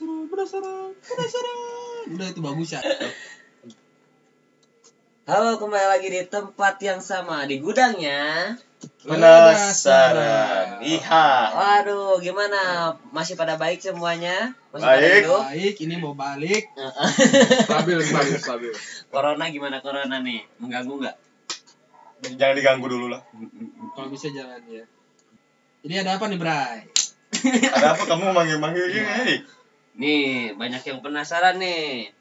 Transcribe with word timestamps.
penasaran 0.00 0.96
penasaran 1.04 2.04
udah 2.16 2.26
itu 2.32 2.40
bagus 2.40 2.70
ya 2.72 2.80
Halo, 5.30 5.62
kembali 5.62 5.86
lagi 5.86 6.10
di 6.10 6.26
tempat 6.26 6.82
yang 6.82 6.98
sama 6.98 7.46
di 7.46 7.62
gudangnya. 7.62 8.50
Penasaran. 9.06 10.82
Iha. 10.82 11.30
Waduh, 11.54 12.18
gimana? 12.18 12.90
Masih 13.14 13.38
pada 13.38 13.54
baik 13.54 13.78
semuanya? 13.78 14.58
Masih 14.74 14.90
Baik. 14.90 14.98
pada 14.98 15.18
hidup? 15.22 15.40
baik 15.46 15.76
ini 15.86 15.94
mau 16.02 16.18
balik 16.18 16.74
stabil 17.62 18.02
stabil 18.02 18.36
stabil 18.42 18.72
Corona 19.06 19.46
gimana 19.54 19.78
corona 19.78 20.18
nih? 20.18 20.42
Mengganggu 20.58 20.98
nggak? 20.98 21.16
Jangan 22.34 22.54
diganggu 22.58 22.90
dulu 22.90 23.06
lah. 23.14 23.22
kalau 23.94 24.10
bisa 24.10 24.34
jangan 24.34 24.66
ya 24.66 24.82
ini 25.86 25.94
ada 25.94 26.18
apa 26.18 26.26
nih 26.26 26.36
Bray 26.40 26.90
Ada 27.70 27.94
apa 27.94 28.02
kamu 28.04 28.34
manggil-manggil 28.34 28.84
gini? 28.90 29.06
Hei. 29.06 29.36
Nih, 29.98 30.54
banyak 30.54 30.82
yang 30.86 31.00
penasaran 31.02 31.58
nih. 31.58 32.14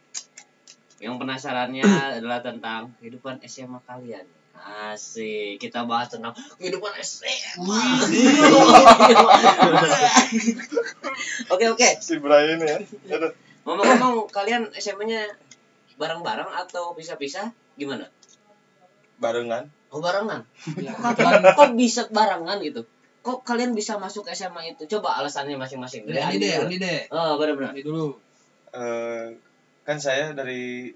Yang 0.99 1.15
penasarannya 1.21 1.85
adalah 2.19 2.43
tentang 2.43 2.91
kehidupan 2.99 3.39
SMA 3.45 3.79
kalian. 3.85 4.25
Asik, 4.59 5.55
kita 5.63 5.87
bahas 5.87 6.11
tentang 6.11 6.35
kehidupan 6.59 6.91
SMA. 6.99 7.83
Oke, 11.49 11.65
oke. 11.71 11.89
Si 11.99 12.19
Brian 12.19 12.59
ya. 12.61 12.77
Aduh. 13.15 13.31
Ngomong-ngomong, 13.65 14.29
kalian 14.31 14.71
SMA-nya 14.75 15.25
bareng-bareng 15.99 16.47
atau 16.47 16.95
pisah-pisah? 16.95 17.51
Gimana? 17.75 18.07
Barengan. 19.19 19.67
Oh, 19.89 19.99
barengan. 19.99 20.45
ya, 20.79 20.93
kok 21.57 21.73
bisa 21.75 22.07
barengan 22.13 22.61
gitu? 22.61 22.85
Kok 23.19 23.43
kalian 23.43 23.75
bisa 23.75 23.95
masuk 23.95 24.25
SMA 24.29 24.63
itu? 24.69 24.87
Coba 24.89 25.19
alasannya 25.19 25.55
masing-masing. 25.55 26.07
dari 26.07 26.17
Andi 26.17 26.37
deh. 26.39 26.55
Andi 26.57 26.77
deh 26.77 26.99
Oh, 27.09 27.35
benar-benar. 27.35 27.71
Andi 27.71 27.83
dulu 27.83 28.15
Eh, 28.69 29.27
kan 29.81 29.97
saya 29.97 30.29
dari 30.31 30.93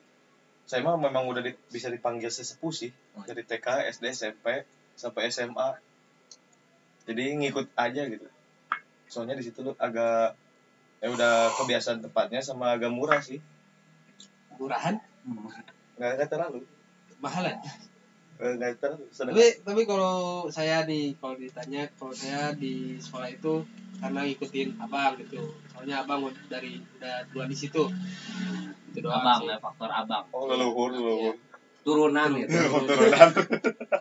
saya 0.64 0.80
mah 0.80 0.96
memang 0.96 1.26
udah 1.26 1.42
di- 1.42 1.58
bisa 1.68 1.90
dipanggil 1.90 2.30
sesepuh 2.30 2.70
sih 2.70 2.94
dari 3.26 3.42
TK, 3.42 3.66
SD, 3.90 4.06
SMP 4.10 4.64
sampai 4.94 5.28
SMA. 5.28 5.74
Jadi 7.04 7.24
ngikut 7.36 7.74
aja 7.76 8.02
gitu. 8.06 8.24
Soalnya 9.06 9.36
di 9.36 9.44
situ 9.44 9.60
agak 9.76 10.38
ya 11.02 11.08
udah 11.10 11.34
kebiasaan 11.52 12.00
tempatnya 12.00 12.40
sama 12.40 12.72
agak 12.72 12.88
murah 12.90 13.20
sih. 13.20 13.42
murahan 14.54 14.96
Nggak, 15.98 16.12
nggak 16.16 16.30
terlalu. 16.30 16.62
mahalan 17.18 17.58
tapi 18.44 19.46
tapi 19.64 19.82
kalau 19.88 20.48
saya 20.52 20.84
nih 20.84 21.16
kalau 21.16 21.40
ditanya 21.40 21.88
kalau 21.96 22.12
saya 22.12 22.52
di 22.52 23.00
sekolah 23.00 23.32
itu 23.32 23.64
karena 24.04 24.28
ngikutin 24.28 24.70
abang 24.84 25.16
gitu 25.16 25.56
soalnya 25.72 26.04
abang 26.04 26.28
udah 26.28 26.44
dari 26.52 26.84
udah 27.00 27.24
tua 27.32 27.48
di 27.48 27.56
situ 27.56 27.88
itu 28.94 29.02
doang 29.02 29.26
Abang, 29.26 29.42
sih. 29.42 29.50
ya, 29.50 29.58
faktor 29.58 29.90
abang. 29.90 30.26
Oh, 30.30 30.46
leluhur, 30.46 30.94
leluhur. 30.94 31.34
Turunan 31.82 32.30
gitu. 32.38 32.54
Turunan. 32.94 33.30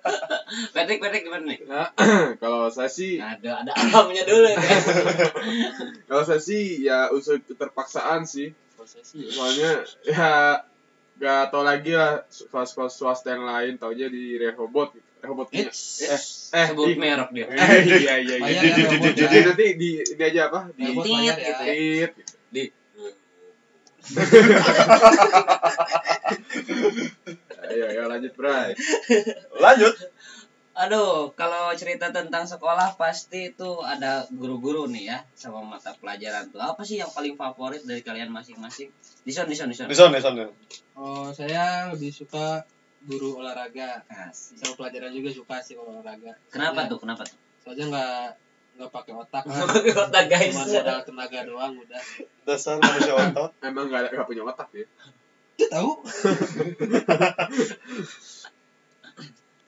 Patrick, 0.76 1.00
Patrick 1.00 1.24
gimana 1.24 1.48
nih? 1.48 1.64
Nah, 1.64 1.88
kalau 2.44 2.68
saya 2.68 2.92
sih 2.92 3.16
Ada, 3.16 3.64
ada 3.64 3.72
abangnya 3.72 4.28
dulu 4.28 4.52
ya. 4.52 4.60
kalau 6.12 6.22
saya 6.28 6.36
sih 6.44 6.84
ya 6.84 7.08
unsur 7.08 7.40
keterpaksaan 7.40 8.28
sih 8.28 8.52
Kalau 8.76 8.84
saya 8.84 9.00
sih 9.00 9.24
soalnya 9.32 9.80
ya 10.04 10.60
gak 11.22 11.48
tau 11.48 11.62
lagi 11.62 11.94
lah 11.94 12.26
sekolah-sekolah 12.26 12.90
swasta 12.90 13.30
yang 13.30 13.46
lain 13.46 13.78
taunya 13.78 14.10
di 14.10 14.34
Rehoboth 14.34 14.90
gitu. 14.92 15.06
Rehoboth 15.22 15.46
punya 15.48 15.70
Eits. 15.70 16.02
eh 16.02 16.18
eh 16.52 16.66
Sebut 16.74 16.86
di, 16.90 16.98
merek 16.98 17.30
dia. 17.30 17.46
eh 17.46 17.86
iya 18.02 18.18
iya 18.18 18.18
iya 18.18 18.36
Bayar 18.42 18.58
Di- 18.58 18.66
ya, 18.66 18.74
di- 18.74 18.90
di- 18.90 18.98
di- 18.98 19.14
ya. 19.14 19.30
di- 19.30 19.46
nanti 19.46 19.66
di 19.78 20.02
ini 20.02 20.18
aja 20.18 20.50
apa 20.50 20.66
di 20.74 20.82
Tit, 20.82 21.06
ya. 21.06 21.38
gitu 21.38 21.46
ya. 21.46 21.54
Tit, 21.62 22.10
gitu. 22.18 22.34
Di 22.50 22.62
ayo 27.62 27.84
ayo 27.86 28.02
lanjut 28.10 28.34
Bray 28.34 28.74
Lanjut. 29.56 29.94
Aduh, 30.82 31.30
kalau 31.32 31.70
cerita 31.72 32.10
tentang 32.10 32.42
sekolah 32.42 32.92
pasti 32.94 33.48
itu 33.48 33.80
ada 33.82 34.22
guru-guru 34.28 34.86
nih 34.86 35.06
ya 35.06 35.16
sama 35.32 35.62
mata 35.62 35.90
pelajaran 35.94 36.48
tuh. 36.48 36.58
Apa 36.58 36.82
sih 36.82 36.96
yang 36.96 37.08
paling 37.08 37.34
favorit 37.34 37.80
dari 37.80 38.00
kalian 38.00 38.28
masing-masing? 38.28 38.88
Dison, 39.22 39.46
Dison, 39.46 39.66
Dison. 39.66 39.86
Di 39.86 39.94
sana, 39.94 40.12
di 40.12 40.20
sana. 40.20 40.42
oh 40.94 41.30
saya 41.30 41.88
lebih 41.88 42.10
suka 42.10 42.60
guru 43.00 43.36
olahraga 43.36 44.00
Asik. 44.08 44.58
sama 44.58 44.72
pelajaran 44.76 45.10
juga 45.10 45.28
suka 45.30 45.54
sih 45.58 45.72
kalau 45.72 45.92
olahraga 45.92 46.30
Kenapa 46.48 46.76
Soalnya- 46.76 46.88
tuh? 46.88 46.98
Kenapa 46.98 47.22
tuh? 47.24 47.36
soalnya 47.58 47.84
nggak 47.88 48.18
nggak 48.72 48.90
pakai 48.90 49.12
otak 49.12 49.42
kan 49.44 49.64
Pakai 49.64 49.92
otak 49.92 50.24
guys. 50.26 50.50
cuma 50.52 50.64
modal 50.68 50.98
tenaga 51.02 51.38
doang 51.44 51.72
udah 51.76 52.00
Dasar 52.42 52.74
manusia 52.76 53.12
otot. 53.12 53.50
emang 53.60 53.84
gak, 53.86 54.08
gak 54.08 54.24
punya 54.24 54.42
otak 54.42 54.66
ya 54.72 54.84
itu 55.52 55.68
tahu 55.68 56.00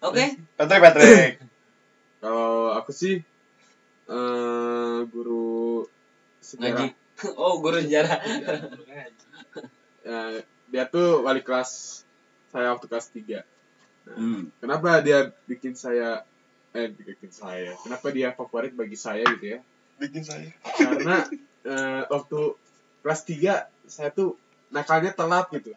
Oke. 0.04 0.24
Patrick, 0.54 0.80
Patrick. 0.80 1.32
kalau 2.22 2.72
aku 2.72 2.92
sih 2.92 3.20
eh 4.04 4.98
guru 5.08 5.84
Ngaji. 5.84 6.44
sejarah 6.44 6.90
Oh, 7.40 7.58
guru 7.58 7.80
sejarah. 7.80 8.20
ya, 10.04 10.18
dia 10.68 10.84
tuh 10.86 11.24
wali 11.24 11.40
kelas 11.40 12.02
saya 12.48 12.72
waktu 12.72 12.86
kelas 12.86 13.08
3 13.10 13.42
Hmm. 14.04 14.52
kenapa 14.60 15.00
dia 15.00 15.32
bikin 15.48 15.72
saya 15.72 16.28
eh 16.70 16.92
bikin 16.92 17.32
saya 17.32 17.72
kenapa 17.80 18.12
dia 18.12 18.36
favorit 18.36 18.76
bagi 18.76 19.00
saya 19.00 19.24
gitu 19.32 19.56
ya 19.56 19.64
Bikin 19.96 20.20
saya. 20.20 20.52
karena 20.76 21.24
eh, 21.64 22.02
waktu 22.04 22.52
kelas 23.00 23.20
3 23.24 23.64
saya 23.88 24.12
tuh 24.12 24.36
nakalnya 24.68 25.16
telat 25.16 25.48
gitu 25.48 25.72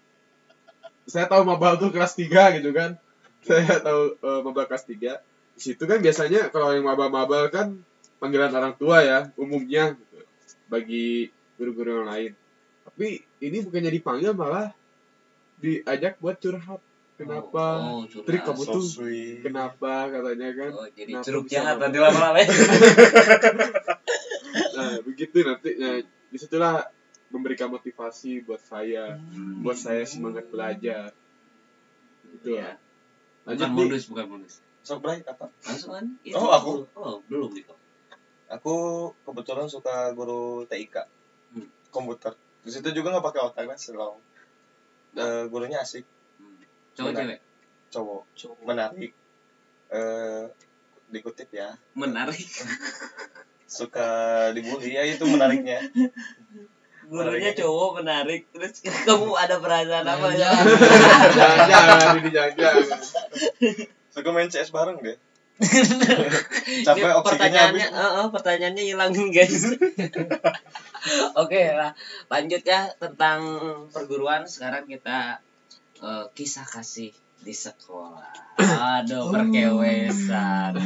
saya 1.07 1.23
tahu 1.23 1.47
mabal 1.47 1.79
tuh 1.79 1.87
kelas 1.87 2.19
3 2.19 2.59
gitu 2.59 2.75
kan 2.75 2.99
saya 3.47 3.79
tahu 3.79 4.01
eh, 4.15 4.39
mabal 4.41 4.65
kelas 4.65 4.83
3 4.83 5.19
di 5.53 5.61
situ 5.63 5.83
kan 5.83 5.97
biasanya 5.97 6.47
kalau 6.47 6.69
yang 6.69 6.83
mabal-mabal 6.83 7.47
kan 7.47 7.81
panggilan 8.17 8.51
orang 8.51 8.73
tua 8.73 9.01
ya 9.01 9.19
umumnya 9.33 9.93
gitu 9.93 10.17
bagi 10.67 11.29
guru-guru 11.55 11.97
yang 11.97 12.07
lain 12.07 12.31
tapi 12.83 13.07
ini 13.39 13.57
bukannya 13.61 13.91
dipanggil 13.91 14.31
malah 14.33 14.69
diajak 15.57 16.17
buat 16.17 16.37
curhat 16.37 16.77
kenapa 17.13 17.81
Oh, 17.81 18.05
curhat. 18.05 18.25
Trik 18.25 18.41
kamu 18.43 18.61
So 18.61 18.71
tuh 18.71 18.83
sweet. 18.85 19.41
kenapa 19.41 20.05
katanya 20.07 20.49
kan 20.51 20.71
Oh, 20.71 20.87
jadi 20.87 21.11
Kenapa 21.11 21.25
curug 21.25 21.45
jahat 21.47 21.75
nanti 21.77 21.97
lama-lama. 21.97 22.37
ya. 22.37 22.45
nah 24.77 24.93
begitu 25.01 25.37
nanti 25.41 25.69
nah, 25.75 25.97
di 26.01 26.37
situlah 26.37 26.85
memberikan 27.27 27.67
motivasi 27.67 28.41
buat 28.41 28.61
saya 28.61 29.17
buat 29.59 29.75
saya 29.75 30.05
semangat 30.05 30.47
belajar 30.47 31.11
gitu 32.29 32.55
Iya. 32.55 32.77
Lanjut 33.47 33.63
Bukan 33.63 33.71
nih 33.71 33.87
modus, 33.87 34.03
bukan 34.05 34.25
modus. 34.27 34.53
Sok 34.83 34.99
Bray, 34.99 35.23
apa? 35.23 35.47
Langsung 35.63 35.91
kan? 35.91 36.05
Oh, 36.33 36.51
aku? 36.51 36.71
Oh, 36.93 37.23
belum 37.25 37.51
gitu. 37.53 37.71
Aku 38.47 38.73
kebetulan 39.23 39.67
suka 39.67 40.11
guru 40.11 40.63
TIK. 40.63 40.95
Hmm. 41.51 41.67
Komputer. 41.87 42.35
Di 42.61 42.69
situ 42.69 42.91
juga 42.91 43.11
nggak 43.11 43.25
pakai 43.25 43.41
otak 43.41 43.63
kan, 43.65 43.75
selalu. 43.75 44.19
Eh, 45.13 45.43
gurunya 45.47 45.79
asik, 45.79 46.03
Hmm. 46.37 46.59
Cowok 46.93 47.11
cewek. 47.15 47.39
cowok, 47.89 48.21
Cowok. 48.35 48.57
menarik. 48.63 49.11
Eh, 49.89 50.43
dikutip 51.07 51.47
ya, 51.49 51.71
Menarik. 51.93 52.51
suka 53.65 54.07
dibully 54.51 54.91
ya 54.91 55.03
itu 55.03 55.23
menariknya. 55.23 55.79
Gurunya 57.07 57.51
cowok 57.55 58.03
menarik. 58.03 58.51
Terus 58.51 58.83
kamu 59.07 59.31
ada 59.31 59.55
perasaan 59.63 60.07
apa 60.07 60.27
ya? 60.35 60.51
Jangan. 61.31 62.19
jangan 62.27 62.85
Suka 64.11 64.29
main 64.35 64.51
CS 64.51 64.75
bareng 64.75 64.99
deh. 64.99 65.17
Ini 65.57 66.85
Sampai 66.85 67.09
oksigennya 67.17 67.73
habis. 67.73 67.81
pertanyaannya, 67.81 67.87
eh, 67.89 68.11
eh, 68.21 68.27
pertanyaannya 68.29 68.83
hilangin 68.93 69.27
guys. 69.33 69.73
Oke 71.41 71.61
lah, 71.73 71.97
lanjut 72.29 72.61
ya 72.61 72.93
tentang 73.01 73.41
perguruan. 73.89 74.45
Sekarang 74.45 74.85
kita 74.85 75.41
eh, 75.97 76.25
kisah 76.37 76.67
kasih 76.67 77.09
di 77.41 77.53
sekolah. 77.57 78.61
Aduh, 79.01 79.33
perkewesan. 79.33 80.77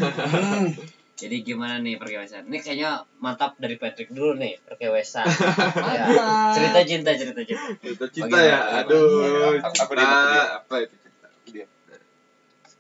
Jadi 1.22 1.36
gimana 1.44 1.78
nih 1.78 1.96
perkewesan? 1.96 2.50
Ini 2.50 2.58
kayaknya 2.60 2.90
mantap 3.18 3.54
dari 3.56 3.78
Patrick 3.78 4.10
dulu 4.10 4.34
nih 4.34 4.58
perkewesan. 4.60 5.22
ya. 5.94 6.06
Cerita 6.52 6.80
cinta, 6.82 7.14
cerita 7.14 7.42
cinta. 7.42 7.70
Cerita 7.78 8.06
cinta 8.08 8.26
Bagaimana? 8.28 8.50
ya 8.50 8.60
aduh 8.82 9.62
Aku- 9.62 9.78
aku 9.80 9.94
diam, 9.94 10.10
aku 10.10 10.18
diam. 10.18 10.26
cinta 10.26 10.44
apa 10.58 10.76
itu 10.80 10.96
cinta 10.98 11.28
Diam. 11.46 11.70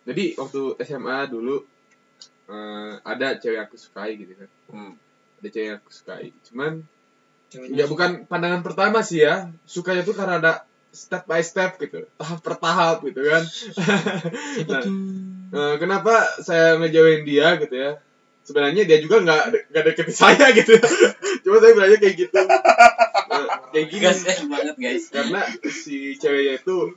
jadi 0.01 0.23
waktu 0.35 0.61
SMA 0.81 1.17
dulu 1.27 1.55
eh, 2.47 2.93
ada 2.99 3.27
cewek 3.35 3.55
yang 3.55 3.65
aku 3.65 3.77
sukai 3.77 4.17
gitu 4.17 4.33
kan 4.33 4.49
Hmm. 4.67 4.93
ada 5.37 5.47
cewek 5.47 5.67
yang 5.67 5.77
aku 5.77 5.91
sukai 5.91 6.33
cuman 6.43 6.81
Ceweknya 7.47 7.77
ya 7.77 7.85
bukan 7.85 8.25
pandangan 8.25 8.61
pertama 8.61 8.99
sih 9.01 9.21
ya 9.21 9.35
sukanya 9.63 10.01
tuh 10.01 10.15
karena 10.15 10.39
ada 10.39 10.53
step 10.89 11.23
by 11.23 11.39
step 11.39 11.77
gitu 11.77 12.03
tahap 12.17 12.39
per 12.41 12.55
tahap 12.57 12.97
gitu 13.03 13.21
kan 13.21 13.43
nah, 14.67 14.83
eh, 15.51 15.75
kenapa 15.77 16.13
saya 16.39 16.75
ngejauhin 16.77 17.23
dia 17.23 17.55
gitu 17.57 17.75
ya 17.77 17.91
sebenarnya 18.41 18.83
dia 18.89 18.97
juga 19.01 19.21
nggak 19.21 19.41
nggak 19.71 19.83
deketin 19.93 20.15
saya 20.27 20.45
gitu 20.53 20.75
cuma 21.45 21.57
saya 21.61 21.71
bilangnya 21.77 21.99
kayak 22.01 22.15
gitu 22.17 22.41
Eh, 23.31 23.47
kayak 23.71 23.87
gini 23.87 24.03
gas 24.03 24.19
gas 24.27 24.43
banget 24.43 24.75
guys 24.75 25.05
karena 25.07 25.39
si 25.71 26.19
ceweknya 26.19 26.59
itu 26.59 26.91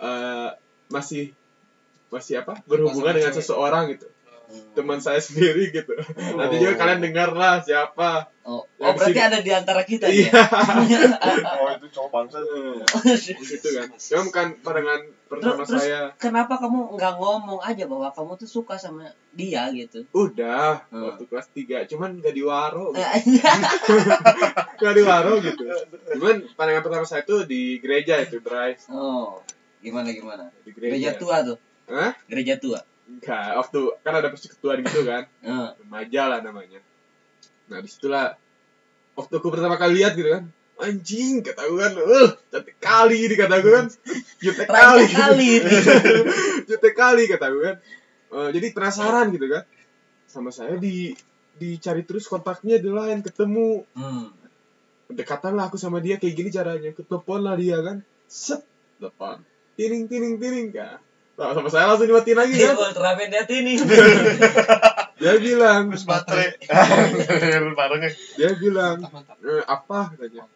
eh, 0.00 0.48
masih 0.88 1.36
masih 2.10 2.42
apa 2.42 2.58
berhubungan 2.66 3.12
sama 3.12 3.18
dengan 3.20 3.32
cewek. 3.36 3.44
seseorang 3.44 3.84
gitu. 3.94 4.06
Teman 4.70 4.98
saya 4.98 5.18
sendiri 5.18 5.70
gitu. 5.70 5.92
Nanti 6.32 6.56
juga 6.56 6.74
kalian 6.76 7.00
dengar 7.00 7.30
lah 7.30 7.58
siapa. 7.58 8.30
Oh, 8.42 8.64
oh 8.64 8.90
berarti 8.90 9.12
sini- 9.12 9.22
ada 9.22 9.38
di 9.38 9.52
antara 9.52 9.82
kita 9.82 10.06
iya. 10.06 10.26
ya? 10.26 10.42
Oh 11.60 11.68
itu 11.70 11.86
cowok 11.88 12.10
bangsa 12.10 12.38
gitu 12.40 13.68
kan. 13.76 13.88
Cuma 13.92 14.20
bukan 14.26 14.46
pandangan 14.60 15.00
pertama 15.26 15.62
Terus- 15.62 15.82
saya. 15.82 16.00
kenapa 16.16 16.56
kamu 16.56 16.94
nggak 16.94 17.14
ngomong 17.16 17.60
aja 17.60 17.84
bahwa 17.84 18.08
kamu 18.08 18.32
tuh 18.36 18.48
suka 18.48 18.74
sama 18.74 19.06
dia 19.30 19.70
gitu? 19.70 20.02
Udah 20.10 20.82
Hmm. 20.88 21.06
waktu 21.06 21.24
kelas 21.24 21.46
3 21.50 21.86
cuman 21.86 22.18
gak 22.18 22.32
di 22.32 22.42
waro 22.42 22.90
gitu. 22.90 23.00
Eh, 23.00 23.22
gak 24.80 24.94
di 24.94 25.02
waro 25.02 25.38
gitu. 25.38 25.62
Cuman 26.12 26.36
pandangan 26.52 26.82
pertama 26.82 27.04
saya 27.04 27.22
itu 27.22 27.44
di 27.44 27.78
gereja 27.78 28.18
itu 28.18 28.38
Bray 28.38 28.74
oh 28.88 29.38
gimana 29.78 30.10
gimana? 30.10 30.50
Di 30.60 30.70
gereja. 30.70 30.90
Gereja 30.92 31.10
tua 31.16 31.36
tuh? 31.44 31.58
Hah? 31.86 32.14
gereja 32.26 32.54
tua 32.56 32.78
enggak 33.10 33.50
waktu 33.58 33.80
kan 34.06 34.14
ada 34.14 34.28
persekutuan 34.30 34.86
gitu 34.86 35.02
kan? 35.02 35.26
Eh, 35.42 35.68
remaja 35.82 36.22
lah 36.30 36.40
namanya. 36.40 36.78
Nah 37.66 37.78
di 37.82 37.88
situlah 37.90 38.38
waktu 39.18 39.32
aku 39.36 39.48
pertama 39.50 39.74
kali 39.74 40.00
lihat 40.00 40.14
gitu 40.14 40.30
kan 40.30 40.46
anjing 40.80 41.44
kata 41.44 41.60
gue 41.68 41.76
kan 41.76 41.92
uh 41.92 42.30
cantik 42.48 42.76
kali 42.80 43.28
ini 43.28 43.34
kata 43.36 43.60
gue 43.60 43.72
kan. 43.72 43.86
Jutek 44.40 44.68
kali. 44.68 45.04
kali 45.12 45.50
jutek 46.68 46.94
kali 46.96 47.22
kata 47.28 47.46
gue 47.52 47.62
kan. 47.62 47.76
Eh, 48.30 48.48
jadi 48.56 48.66
penasaran 48.72 49.28
gitu 49.36 49.46
kan. 49.52 49.62
Sama 50.24 50.50
saya 50.50 50.80
di 50.80 51.12
dicari 51.60 52.02
terus 52.08 52.24
kontaknya 52.26 52.80
di 52.80 52.88
lain 52.88 53.20
ketemu. 53.20 53.84
Hmm. 53.92 54.32
pendekatan 55.10 55.58
lah 55.58 55.66
aku 55.66 55.74
sama 55.74 55.98
dia 55.98 56.16
kayak 56.22 56.34
gini 56.38 56.48
caranya. 56.54 56.90
Ke 56.94 57.02
telepon 57.04 57.42
lah 57.44 57.58
dia 57.58 57.82
kan. 57.84 58.00
Set 58.30 58.62
telepon. 58.96 59.42
Tiring 59.74 60.06
tiring 60.08 60.34
tiring 60.38 60.70
kan 60.70 60.98
Nah, 61.40 61.56
sama 61.56 61.72
saya 61.72 61.88
langsung 61.88 62.04
dimatiin 62.04 62.36
lagi 62.36 62.52
kan? 62.60 62.76
ultra 62.76 63.16
beda 63.16 63.48
ini 63.48 63.80
dia 65.20 65.36
bilang 65.36 65.92
terus 65.92 66.04
baterai. 66.08 66.56
Dia 68.40 68.50
bilang 68.56 69.04
"Eh, 69.44 69.64
apa? 69.68 70.16
katanya. 70.16 70.48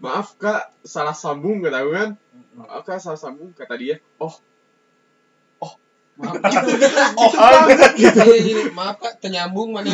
Maaf 0.00 0.36
kak 0.36 0.72
salah 0.84 1.16
sambung 1.16 1.64
kata 1.64 1.80
gue 1.84 1.92
kan. 1.96 2.10
Maaf 2.56 2.84
kak 2.84 3.00
salah 3.00 3.16
sambung 3.16 3.56
kata 3.56 3.76
dia. 3.80 3.96
Oh. 4.20 4.32
Maaf. 6.20 6.36
Oh 7.20 7.28
Pak. 7.32 7.96
Iya, 7.96 8.12
iya, 8.36 8.68
maaf 8.72 9.00
kak 9.00 9.20
ternyambung 9.20 9.72
mana? 9.72 9.88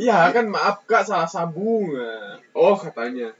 Iya 0.00 0.32
kan 0.32 0.48
maaf 0.48 0.88
kak 0.88 1.04
salah 1.04 1.28
sambung. 1.28 1.92
Oh 2.56 2.76
katanya. 2.80 3.36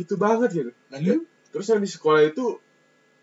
Gitu 0.00 0.16
banget 0.16 0.48
gitu. 0.52 0.72
Lalu 0.88 1.28
terus 1.52 1.68
yang 1.68 1.84
di 1.84 1.88
sekolah 1.92 2.24
itu 2.24 2.56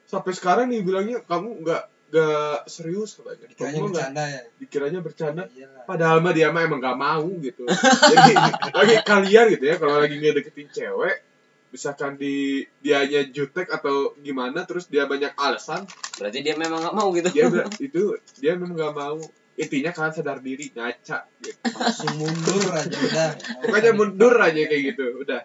sampai 0.08 0.32
sekarang 0.34 0.72
nih 0.72 0.82
bilangnya 0.82 1.20
kamu 1.28 1.62
nggak 1.68 1.84
nggak 2.08 2.60
serius 2.72 3.20
katanya. 3.20 3.52
Dikiranya 3.52 3.76
kamu 3.76 3.88
nggak 3.92 3.92
bercanda 3.92 4.24
ya? 4.24 4.42
dikiranya 4.64 5.00
bercanda. 5.04 5.44
Iyalah. 5.52 5.84
padahal 5.84 6.18
mah 6.24 6.34
dia 6.34 6.48
mah 6.56 6.64
emang 6.64 6.80
gak 6.80 7.00
mau 7.00 7.28
gitu. 7.44 7.64
Jadi 7.68 8.34
lagi 8.80 8.96
kalian 9.04 9.46
gitu 9.60 9.64
ya 9.68 9.76
kalau 9.76 9.96
lagi 10.00 10.16
ngedeketin 10.16 10.72
cewek 10.72 11.18
misalkan 11.68 12.16
di 12.16 12.64
dianya 12.80 13.28
jutek 13.28 13.68
atau 13.68 14.16
gimana 14.24 14.64
terus 14.64 14.88
dia 14.88 15.04
banyak 15.04 15.36
alasan 15.36 15.84
berarti 16.16 16.40
dia 16.40 16.56
memang 16.56 16.80
nggak 16.80 16.96
mau 16.96 17.12
gitu. 17.12 17.28
dia 17.36 17.46
bilang, 17.52 17.72
itu 17.84 18.04
dia 18.40 18.56
memang 18.56 18.76
gak 18.80 18.96
mau. 18.96 19.20
Intinya 19.58 19.90
kalian 19.90 20.14
sadar 20.14 20.38
diri 20.40 20.70
ngaca 20.70 21.28
gitu. 21.42 21.60
langsung 21.66 22.14
mundur 22.22 22.72
aja 22.78 22.94
udah. 22.94 23.30
Pokoknya 23.66 23.92
mundur 23.98 24.38
aja 24.38 24.62
kayak 24.70 24.84
gitu 24.94 25.06
udah. 25.26 25.42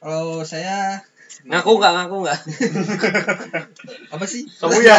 Kalau 0.00 0.42
saya 0.48 1.04
ngaku 1.46 1.70
nggak 1.78 1.92
ngaku 1.94 2.16
nggak. 2.26 2.40
Apa 4.14 4.24
sih? 4.26 4.46
Kamu 4.46 4.78
ya? 4.82 4.96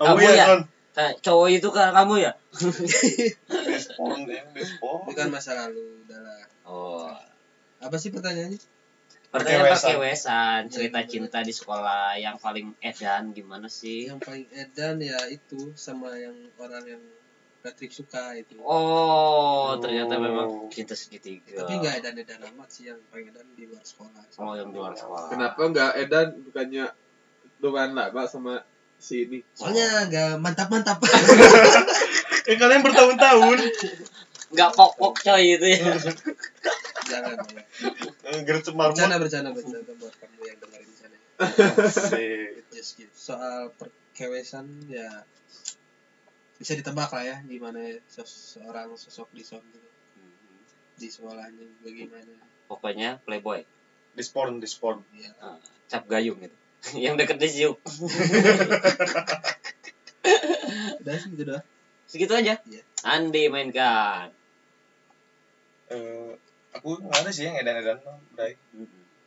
Kamu 0.00 0.18
ya 0.20 0.32
ya? 0.32 0.46
kan 0.48 0.60
Kayak 0.92 1.24
cowok 1.24 1.48
itu 1.48 1.68
kan 1.72 1.88
kamu 1.96 2.14
ya? 2.20 2.32
Respon 3.48 4.28
ya 4.28 4.44
respon. 4.52 5.08
Itu 5.08 5.12
kan 5.16 5.28
masa 5.32 5.56
lalu 5.56 6.04
udahlah 6.04 6.44
oh. 6.68 7.08
Apa 7.80 7.96
sih 7.96 8.12
pertanyaannya? 8.12 8.60
Pertanyaan 9.32 9.72
Perkewesan. 9.72 9.88
perkewesan 9.96 10.60
cerita 10.68 11.00
cinta 11.08 11.40
di 11.40 11.56
sekolah 11.56 12.20
yang 12.20 12.36
paling 12.36 12.76
edan 12.84 13.32
gimana 13.32 13.72
sih? 13.72 14.12
Yang 14.12 14.20
paling 14.28 14.44
edan 14.52 15.00
ya 15.00 15.16
itu 15.32 15.72
sama 15.72 16.12
yang 16.20 16.36
orang 16.60 16.84
yang 16.84 17.02
Patrick 17.62 17.94
suka 17.94 18.34
itu. 18.34 18.58
Oh 18.60 19.78
ternyata 19.78 20.18
Oh. 20.18 20.20
memang 20.20 20.48
cinta 20.68 20.98
segitiga. 20.98 21.62
Tapi 21.62 21.78
nggak 21.78 21.94
edan 22.02 22.14
edan 22.18 22.42
amat 22.50 22.68
sih 22.68 22.90
yang 22.90 22.98
paling 23.08 23.30
edan 23.30 23.46
di 23.54 23.70
luar 23.70 23.86
sekolah. 23.86 24.22
Oh 24.42 24.52
yang 24.58 24.74
di 24.74 24.76
luar 24.82 24.98
sekolah. 24.98 25.30
Kenapa 25.30 25.60
nggak 25.62 25.90
Edan 26.02 26.28
bukannya 26.42 26.84
doan 27.62 27.94
lah 27.94 28.10
pak 28.10 28.26
sama 28.26 28.66
si 28.98 29.30
ini? 29.30 29.38
Soalnya 29.54 30.10
agak 30.10 30.30
mantap 30.42 30.66
mantap 30.68 30.98
eh 32.50 32.56
kalian 32.60 32.82
bertahun-tahun. 32.82 33.58
Nggak 34.52 34.70
pok 34.74 34.92
pok 34.98 35.14
coy 35.22 35.54
itu 35.54 35.66
ya. 35.78 35.94
Jangan 37.06 37.38
ya. 37.46 37.62
Eh, 38.26 38.40
gercep 38.42 38.74
marmut. 38.74 38.98
Bercanda 38.98 39.16
bercanda 39.22 39.50
bercanda 39.54 39.94
buat 39.96 40.14
kamu 40.18 40.40
yang 40.50 40.58
dengerin 40.58 40.86
di 40.90 40.96
sana. 40.98 41.16
Just 42.74 42.98
gitu. 42.98 43.14
soal 43.14 43.70
perkewesan 43.78 44.66
ya 44.90 45.22
bisa 46.62 46.78
ditebak 46.78 47.10
lah 47.10 47.24
ya 47.26 47.36
gimana 47.42 47.82
sos- 48.06 48.54
seorang 48.54 48.94
sosok 48.94 49.26
di 49.34 49.42
gitu. 49.42 49.88
Di 50.94 51.08
sekolahnya 51.10 51.66
bagaimana? 51.82 52.38
Pokoknya 52.70 53.18
playboy. 53.26 53.66
Dispon 54.14 54.62
dispon 54.62 55.02
ya 55.18 55.34
cap 55.90 56.06
gayung 56.06 56.38
gitu. 56.38 56.56
Yang 57.04 57.14
deket 57.26 57.36
di 57.42 57.48
siuk 57.50 57.78
udah 61.02 61.14
sih 61.18 61.28
gitu 61.34 61.42
dah. 61.50 61.62
Segitu 62.06 62.32
aja. 62.38 62.54
Iya. 62.62 62.82
Andi 63.02 63.50
mainkan. 63.50 64.30
Eh, 65.90 66.32
aku 66.70 67.02
nggak 67.02 67.26
ada 67.26 67.30
sih 67.34 67.50
yang 67.50 67.58
edan-edan 67.58 67.98
Bray. 68.38 68.54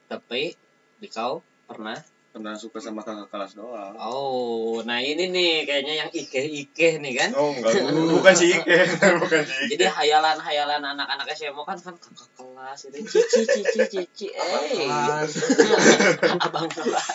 Tapi 0.07 0.55
di 1.03 1.07
kau 1.11 1.43
pernah 1.67 1.99
pernah 2.35 2.51
suka 2.51 2.83
sama 2.83 2.99
kakak 2.99 3.31
kelas 3.31 3.55
doang. 3.55 3.95
Oh 3.95 4.83
nah 4.83 4.99
ini 4.99 5.31
nih 5.31 5.63
kayaknya 5.63 6.03
yang 6.03 6.09
ike 6.11 6.43
ike 6.43 6.99
nih 6.99 7.15
kan? 7.15 7.31
Oh 7.31 7.55
enggak 7.55 7.79
bukan 8.19 8.33
si 8.35 8.51
Ike 8.51 8.75
bukan 9.23 9.39
si 9.47 9.55
Ike 9.55 9.79
jadi 9.79 9.87
hayalan-hayalan 9.87 10.83
anak-anak 10.83 11.31
SMA 11.31 11.63
kan 11.63 11.79
kan 11.79 11.95
kakak 11.95 12.27
kelas 12.35 12.91
itu 12.91 12.99
cici 13.07 13.41
cici 13.47 13.79
cici 13.87 14.27
eh 14.35 14.67
kelas. 14.67 15.31
Abang 16.43 16.67
kelas. 16.67 17.07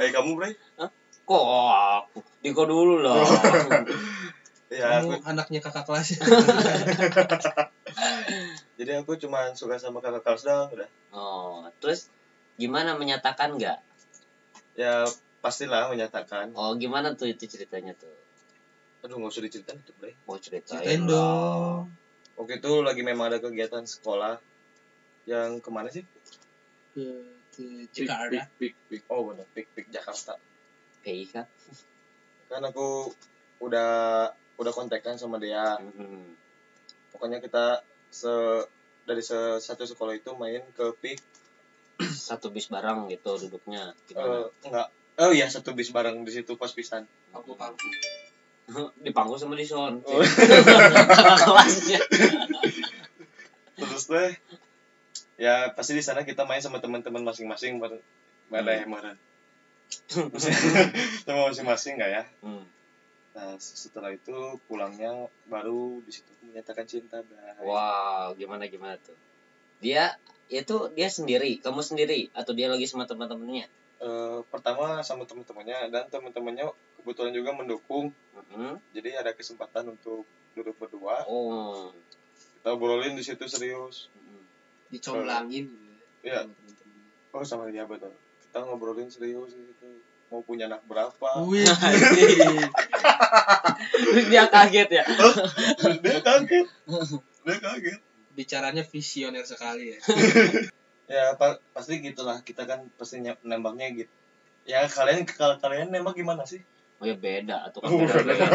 Eh 0.00 0.08
kamu 0.08 0.40
Bray. 0.40 0.56
Kok 1.28 1.44
Diko 2.40 2.64
dulu 2.64 3.04
loh. 3.04 3.28
Ya 4.72 5.04
aku 5.04 5.20
anaknya 5.20 5.60
kakak 5.60 5.84
kelas. 5.84 6.16
Jadi 8.80 8.90
aku 8.96 9.20
cuma 9.20 9.52
suka 9.52 9.76
sama 9.76 10.00
kakak 10.00 10.24
kelas 10.24 10.48
doang 10.48 10.72
udah. 10.72 10.88
Oh 11.12 11.68
terus 11.84 12.08
gimana 12.54 12.94
menyatakan 12.94 13.58
nggak? 13.58 13.78
Ya 14.78 15.06
pastilah 15.42 15.90
menyatakan. 15.90 16.54
Oh 16.54 16.74
gimana 16.78 17.14
tuh 17.18 17.30
itu 17.30 17.46
ceritanya 17.46 17.94
tuh? 17.94 18.10
Aduh 19.04 19.20
nggak 19.20 19.32
usah 19.36 19.44
diceritain 19.44 19.78
itu 19.84 19.92
Bray 20.00 20.16
mau 20.24 20.40
ceritain 20.40 20.80
ceritain 20.80 21.04
dong. 21.04 21.92
waktu 22.34 22.58
itu 22.58 22.72
lagi 22.82 23.02
memang 23.04 23.30
ada 23.30 23.38
kegiatan 23.38 23.84
sekolah. 23.84 24.40
Yang 25.28 25.50
ke 25.60 25.70
mana 25.70 25.88
sih? 25.92 26.04
Ke 26.96 27.04
ke 27.54 27.64
pik 27.92 28.08
Jakarta. 28.08 28.30
pik 28.32 28.46
pik 28.58 28.74
pik. 28.88 29.02
Oh 29.12 29.28
benar 29.28 29.46
pik 29.52 29.68
pik 29.76 29.86
Jakarta. 29.92 30.40
PI 31.04 31.24
kan 31.30 31.46
kan 32.48 32.62
aku 32.64 33.12
udah 33.60 33.90
udah 34.56 34.72
kontekan 34.72 35.20
sama 35.20 35.36
dia. 35.36 35.76
Mhm. 35.80 36.40
pokoknya 37.14 37.38
kita 37.38 37.78
se 38.10 38.34
dari 39.06 39.22
se, 39.22 39.62
satu 39.62 39.86
sekolah 39.86 40.18
itu 40.18 40.34
main 40.34 40.66
ke 40.74 40.90
pik 40.98 41.22
satu 42.00 42.50
bis 42.50 42.66
bareng 42.66 43.06
gitu 43.10 43.38
duduknya 43.38 43.94
gimana? 44.10 44.50
Enggak. 44.66 44.88
Oh 45.14 45.30
iya 45.30 45.46
satu 45.46 45.76
bis 45.78 45.94
bareng 45.94 46.26
di 46.26 46.32
situ 46.34 46.58
pas 46.58 46.70
pisan. 46.74 47.06
Aku 47.30 47.54
pangku. 47.54 47.86
Di 49.04 49.12
pangku 49.12 49.36
sama 49.36 49.54
di 49.60 49.68
son 49.68 50.00
Oh. 50.08 50.24
kelasnya. 51.44 52.00
Terus 53.78 54.04
deh. 54.08 54.32
Ya 55.36 55.68
pasti 55.76 55.92
di 55.92 56.00
sana 56.00 56.24
kita 56.24 56.48
main 56.48 56.64
sama 56.64 56.80
teman-teman 56.80 57.20
masing-masing 57.26 57.76
bareng 57.76 58.00
mana 58.48 58.70
ya? 58.72 58.84
Mana? 58.88 59.12
Sama 61.26 61.50
masing-masing 61.52 61.98
nggak 62.00 62.10
ya? 62.10 62.24
Hmm. 62.40 62.64
nah 63.34 63.58
setelah 63.58 64.14
itu 64.14 64.30
pulangnya 64.70 65.26
baru 65.50 65.98
di 66.06 66.14
situ 66.14 66.30
menyatakan 66.46 66.86
cinta 66.86 67.18
Bray. 67.26 67.66
wow 67.66 68.30
gimana 68.38 68.70
gimana 68.70 68.94
tuh 69.02 69.18
dia 69.78 70.18
itu 70.52 70.92
dia 70.92 71.08
sendiri 71.08 71.58
kamu 71.58 71.80
sendiri 71.80 72.28
atau 72.36 72.52
dia 72.52 72.68
lagi 72.68 72.84
sama 72.84 73.08
teman-temannya? 73.08 73.66
Eh, 74.04 74.38
pertama 74.52 75.00
sama 75.00 75.24
teman-temannya 75.24 75.88
dan 75.88 76.04
teman-temannya 76.12 76.68
kebetulan 77.00 77.32
juga 77.32 77.50
mendukung. 77.52 78.12
Mhm. 78.34 78.76
jadi 78.92 79.24
ada 79.24 79.32
kesempatan 79.32 79.88
untuk 79.88 80.28
duduk 80.52 80.76
berdua. 80.76 81.24
Oh. 81.26 81.90
Kita 82.54 82.76
obrolin 82.76 83.16
di 83.16 83.24
situ 83.24 83.44
serius. 83.46 84.12
Mhm. 84.14 84.42
dicomblangin 84.92 85.64
gitu 85.66 85.90
Iya. 86.22 86.44
sama 86.44 86.54
temen-temen. 86.54 87.00
oh 87.32 87.42
sama 87.42 87.64
dia 87.72 87.84
betul. 87.84 88.12
Kita 88.44 88.58
ngobrolin 88.62 89.08
serius 89.08 89.52
gitu 89.52 89.88
mau 90.28 90.40
punya 90.40 90.66
anak 90.66 90.82
berapa? 90.84 91.28
Wih, 91.44 91.64
Terus 93.92 94.26
dia 94.32 94.44
kaget 94.46 94.88
ya. 94.92 95.04
dia 95.98 96.20
kaget. 96.20 96.66
Dia 97.44 97.56
kaget 97.58 98.00
bicaranya 98.34 98.82
visioner 98.82 99.46
sekali 99.46 99.94
ya 99.94 99.98
ya 101.14 101.24
pa- 101.38 101.60
pasti 101.70 102.02
gitulah 102.02 102.42
kita 102.42 102.66
kan 102.66 102.90
pasti 102.98 103.22
ny- 103.22 103.38
nembaknya 103.42 103.94
gitu 103.94 104.10
ya 104.64 104.84
kalian 104.86 105.22
kalau 105.24 105.56
kalian 105.56 105.88
nembak 105.88 106.14
gimana 106.14 106.42
sih 106.44 106.60
Oh 107.02 107.10
ya 107.10 107.18
beda 107.18 107.66
atau 107.68 107.82
kan 107.82 107.90
Oh, 107.90 108.06
beda. 108.06 108.22
beda. 108.22 108.46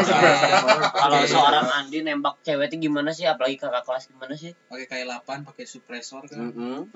Kalau 0.96 1.20
Oke. 1.20 1.28
seorang 1.28 1.66
Andi 1.70 2.00
nembak 2.00 2.40
cewek 2.40 2.72
itu 2.72 2.88
gimana 2.88 3.12
sih? 3.12 3.28
Apalagi 3.28 3.60
kakak 3.60 3.84
kelas 3.84 4.08
gimana 4.08 4.32
sih? 4.32 4.56
pakai 4.64 4.88
kayak 4.88 5.06
8 5.06 5.44
pakai 5.44 5.68
suppressor 5.68 6.24
kan 6.24 6.48
Mm-mm. 6.48 6.88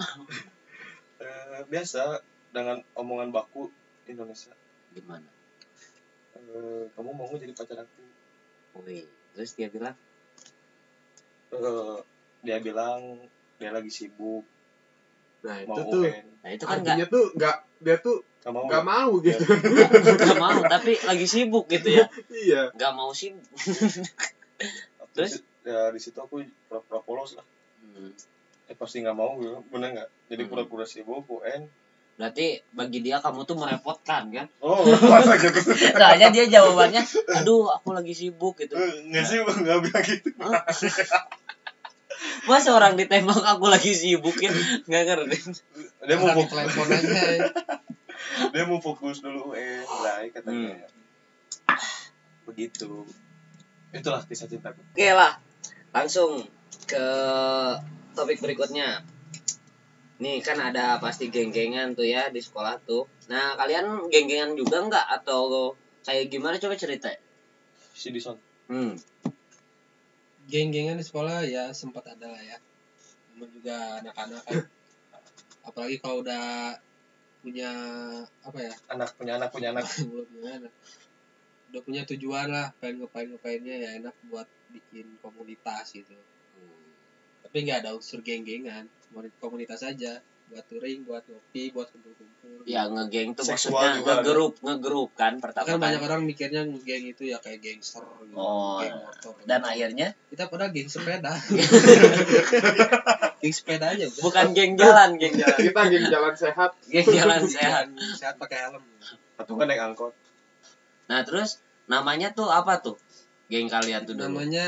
Eh, 1.23 1.61
biasa 1.69 2.17
dengan 2.49 2.81
omongan 2.97 3.29
baku 3.29 3.69
Indonesia 4.05 4.57
Gimana? 4.89 5.29
Eh, 6.35 6.85
kamu 6.91 7.11
mau 7.13 7.29
nggak 7.29 7.45
jadi 7.45 7.55
pacar 7.55 7.79
aku 7.85 8.03
Wih, 8.83 9.05
terus 9.31 9.53
dia 9.55 9.69
bilang, 9.69 9.95
Eh, 11.53 11.99
dia 12.45 12.61
bilang 12.61 13.25
dia 13.59 13.73
lagi 13.73 13.89
sibuk 13.91 14.45
nah 15.45 15.61
itu 15.61 15.69
mau 15.69 15.77
tuh 15.93 16.03
UN. 16.09 16.25
Nah 16.41 16.51
itu 16.57 16.65
kan 16.65 16.81
artinya 16.81 17.07
tuh 17.09 17.25
nggak 17.37 17.57
dia 17.85 17.97
tuh 18.01 18.25
nggak 18.45 18.53
mau. 18.53 18.65
nggak 18.65 18.85
mau 18.85 19.11
gitu. 19.21 19.45
Nggak 19.45 20.41
mau, 20.41 20.61
tapi 20.69 20.93
lagi 21.05 21.27
sibuk 21.29 21.65
gitu 21.69 21.89
ya. 22.01 22.05
iya. 22.33 22.63
Nggak 22.73 22.93
mau 22.97 23.13
sibuk. 23.13 23.45
terus? 25.13 25.45
ya 25.65 25.89
di 25.93 26.01
situ 26.01 26.17
aku 26.21 26.45
pura-pura 26.69 27.01
polos 27.05 27.37
lah. 27.37 27.45
Hmm. 27.81 28.13
eh 28.65 28.77
pasti 28.77 29.05
nggak 29.05 29.17
mau 29.17 29.37
gitu 29.37 29.61
bener 29.69 29.93
nggak? 29.97 30.09
Jadi 30.33 30.43
Hmm. 30.45 30.51
pura-pura 30.53 30.85
sibuk 30.89 31.29
UN. 31.29 31.69
Berarti 32.17 32.65
bagi 32.73 33.05
dia 33.05 33.21
kamu 33.21 33.45
tuh 33.45 33.57
merepotkan 33.61 34.33
kan? 34.33 34.47
oh 34.65 34.81
masa 35.13 35.37
gitu? 35.37 35.61
Soalnya 36.01 36.33
dia 36.33 36.49
jawabannya, 36.49 37.05
aduh 37.37 37.69
aku 37.69 37.93
lagi 37.93 38.17
sibuk 38.17 38.61
gitu. 38.65 38.81
Eh, 38.81 39.13
nggak 39.13 39.25
sih 39.29 39.45
nggak 39.45 39.79
bilang 39.85 40.05
gitu 40.09 40.31
Masa 42.45 42.77
orang 42.77 42.95
ditembak 43.01 43.41
aku 43.41 43.67
lagi 43.73 43.97
sibuk 43.97 44.37
ya? 44.37 44.53
Nggak 44.89 45.03
ngerti. 45.09 45.39
dia 46.05 46.17
mau 46.21 46.31
fokus 46.37 46.53
telepon 46.53 46.87
aja 46.93 47.23
ya. 47.33 47.49
dia 48.53 48.65
mau 48.69 48.81
fokus 48.81 49.21
dulu 49.25 49.55
UN 49.55 49.87
lah 50.03 50.25
katanya 50.33 50.85
begitu 52.45 53.09
itulah 53.95 54.21
kisah 54.27 54.51
cintaku 54.51 54.85
Oke 54.93 55.09
lah, 55.15 55.39
langsung 55.95 56.45
ke 56.85 57.07
topik 58.13 58.43
berikutnya. 58.43 59.01
Nih 60.21 60.45
kan 60.45 60.61
ada 60.61 60.99
pasti 61.01 61.31
geng-gengan 61.33 61.97
tuh 61.97 62.07
ya 62.07 62.29
di 62.29 62.43
sekolah 62.43 62.79
tuh. 62.85 63.09
Nah 63.31 63.57
kalian 63.57 64.11
geng-gengan 64.13 64.59
juga 64.59 64.83
nggak 64.85 65.07
atau 65.23 65.73
kayak 66.05 66.29
gimana 66.29 66.61
coba 66.61 66.77
cerita? 66.77 67.11
si 67.95 68.11
Dison 68.11 68.37
Hmm. 68.65 68.97
Geng-gengan 70.49 71.01
di 71.01 71.05
sekolah 71.07 71.45
ya 71.47 71.73
sempat 71.73 72.05
ada 72.09 72.33
lah 72.33 72.43
ya. 72.43 72.59
Namun 73.35 73.49
juga 73.53 74.01
anak-anak 74.03 74.43
kan. 74.45 74.59
Apalagi 75.65 75.97
kalau 76.01 76.21
udah 76.21 76.77
punya 77.41 77.71
apa 78.45 78.59
ya? 78.61 78.73
Anak 78.93 79.17
punya 79.17 79.33
anak 79.41 79.51
punya 79.53 79.69
anak. 79.73 79.85
Belum 80.11 80.29
punya 80.29 80.51
anak. 80.61 80.73
Udah 81.73 81.81
punya 81.83 82.03
tujuan 82.07 82.47
lah 82.53 82.71
pengen 82.79 83.03
ngapain 83.03 83.27
ngapainnya 83.33 83.75
ya 83.77 83.91
enak 83.99 84.15
buat 84.29 84.47
bikin 84.71 85.19
komunitas 85.25 85.91
gitu. 85.93 86.15
Tapi 87.45 87.57
nggak 87.71 87.87
ada 87.87 87.91
unsur 87.95 88.25
geng-gengan 88.25 88.91
Komuni- 89.11 89.37
komunitas 89.39 89.87
aja 89.87 90.19
buat 90.45 90.65
touring 90.65 91.03
buat 91.03 91.23
ngopi 91.25 91.71
buat 91.71 91.87
kumpul-kumpul 91.89 92.33
Ya 92.65 92.85
ngegeng 92.87 93.33
tuh 93.33 93.43
Seksual 93.43 93.73
maksudnya 93.73 93.97
juga 93.97 94.11
ada. 94.11 94.15
ngegrup 94.21 94.53
ngegrup 94.59 95.09
kan 95.13 95.33
pertama 95.37 95.65
kan 95.67 95.75
banyak 95.79 95.99
kan. 95.99 96.07
orang 96.07 96.21
mikirnya 96.25 96.61
geng 96.79 97.05
itu 97.07 97.23
ya 97.25 97.37
kayak 97.39 97.59
gangster 97.59 98.01
gitu, 98.01 98.33
Oh, 98.33 98.79
geng 98.79 98.95
motor 98.99 99.33
Dan 99.43 99.59
akhirnya 99.63 100.07
kita 100.29 100.43
pada 100.47 100.65
geng 100.69 100.87
sepeda 100.87 101.33
geng 103.41 103.53
sepeda 103.53 103.85
aja 103.91 104.05
udah 104.07 104.21
bukan 104.23 104.45
geng 104.53 104.73
jalan, 104.75 105.09
geng 105.17 105.35
jalan, 105.35 105.59
kita 105.59 105.81
geng 105.87 106.07
jalan 106.09 106.33
sehat 106.35 106.71
geng 106.85 107.07
jalan 107.07 107.41
sehat. 107.43 107.85
Sehat 108.17 108.35
pakai 108.37 108.59
helm 108.63 108.83
atau 109.35 109.53
kan 109.55 109.67
naik 109.67 109.83
angkot 109.83 110.13
Nah 111.05 111.21
terus 111.21 111.59
namanya 111.85 112.31
tuh 112.31 112.49
apa 112.49 112.79
tuh? 112.79 112.95
Geng 113.47 113.67
kalian 113.67 114.03
tuh 114.03 114.15
dulu. 114.15 114.31
namanya 114.31 114.67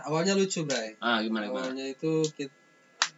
awalnya 0.00 0.32
lucu 0.32 0.62
bray 0.62 0.94
Ah 0.98 1.20
gimana 1.20 1.44
gimana? 1.44 1.68
awalnya 1.68 1.84
itu 1.86 2.24
kita 2.30 2.50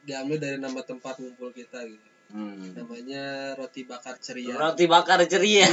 diambil 0.07 0.39
dari 0.39 0.57
nama 0.63 0.81
tempat 0.87 1.19
ngumpul 1.19 1.51
kita 1.51 1.83
gitu. 1.83 2.09
Hmm. 2.27 2.75
namanya 2.75 3.55
roti 3.55 3.87
bakar 3.87 4.19
ceria. 4.19 4.59
Roti 4.59 4.91
bakar 4.91 5.23
ceria. 5.31 5.71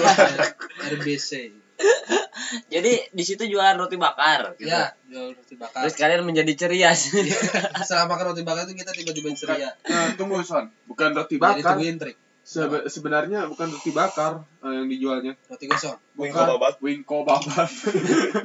RBC 0.94 1.50
Jadi 2.74 3.10
di 3.10 3.24
situ 3.26 3.50
jualan 3.50 3.74
roti 3.74 3.98
bakar. 3.98 4.54
Gitu. 4.58 4.70
ya 4.70 4.94
jual 5.10 5.34
roti 5.34 5.58
bakar. 5.58 5.86
Terus 5.86 5.98
kalian 5.98 6.22
menjadi 6.22 6.54
ceria. 6.54 6.94
setelah 6.94 8.06
makan 8.06 8.34
roti 8.34 8.46
bakar 8.46 8.70
itu 8.70 8.78
kita 8.78 8.94
tiba-tiba 8.94 9.34
ceria. 9.34 9.70
Nah, 9.90 10.14
tunggu 10.14 10.46
son. 10.46 10.70
Bukan 10.86 11.18
roti 11.18 11.42
jadi 11.42 11.62
bakar. 11.62 11.78
tungguin 11.78 11.98
trik 11.98 12.18
Sebe- 12.44 12.92
sebenarnya 12.92 13.48
bukan 13.48 13.72
roti 13.72 13.90
bakar 13.96 14.46
eh, 14.62 14.74
yang 14.78 14.88
dijualnya. 14.92 15.34
Roti 15.50 15.66
gosong. 15.66 15.98
Wingko 16.20 16.44
babat. 16.54 16.76
Wingko 16.84 17.18
babat. 17.26 17.72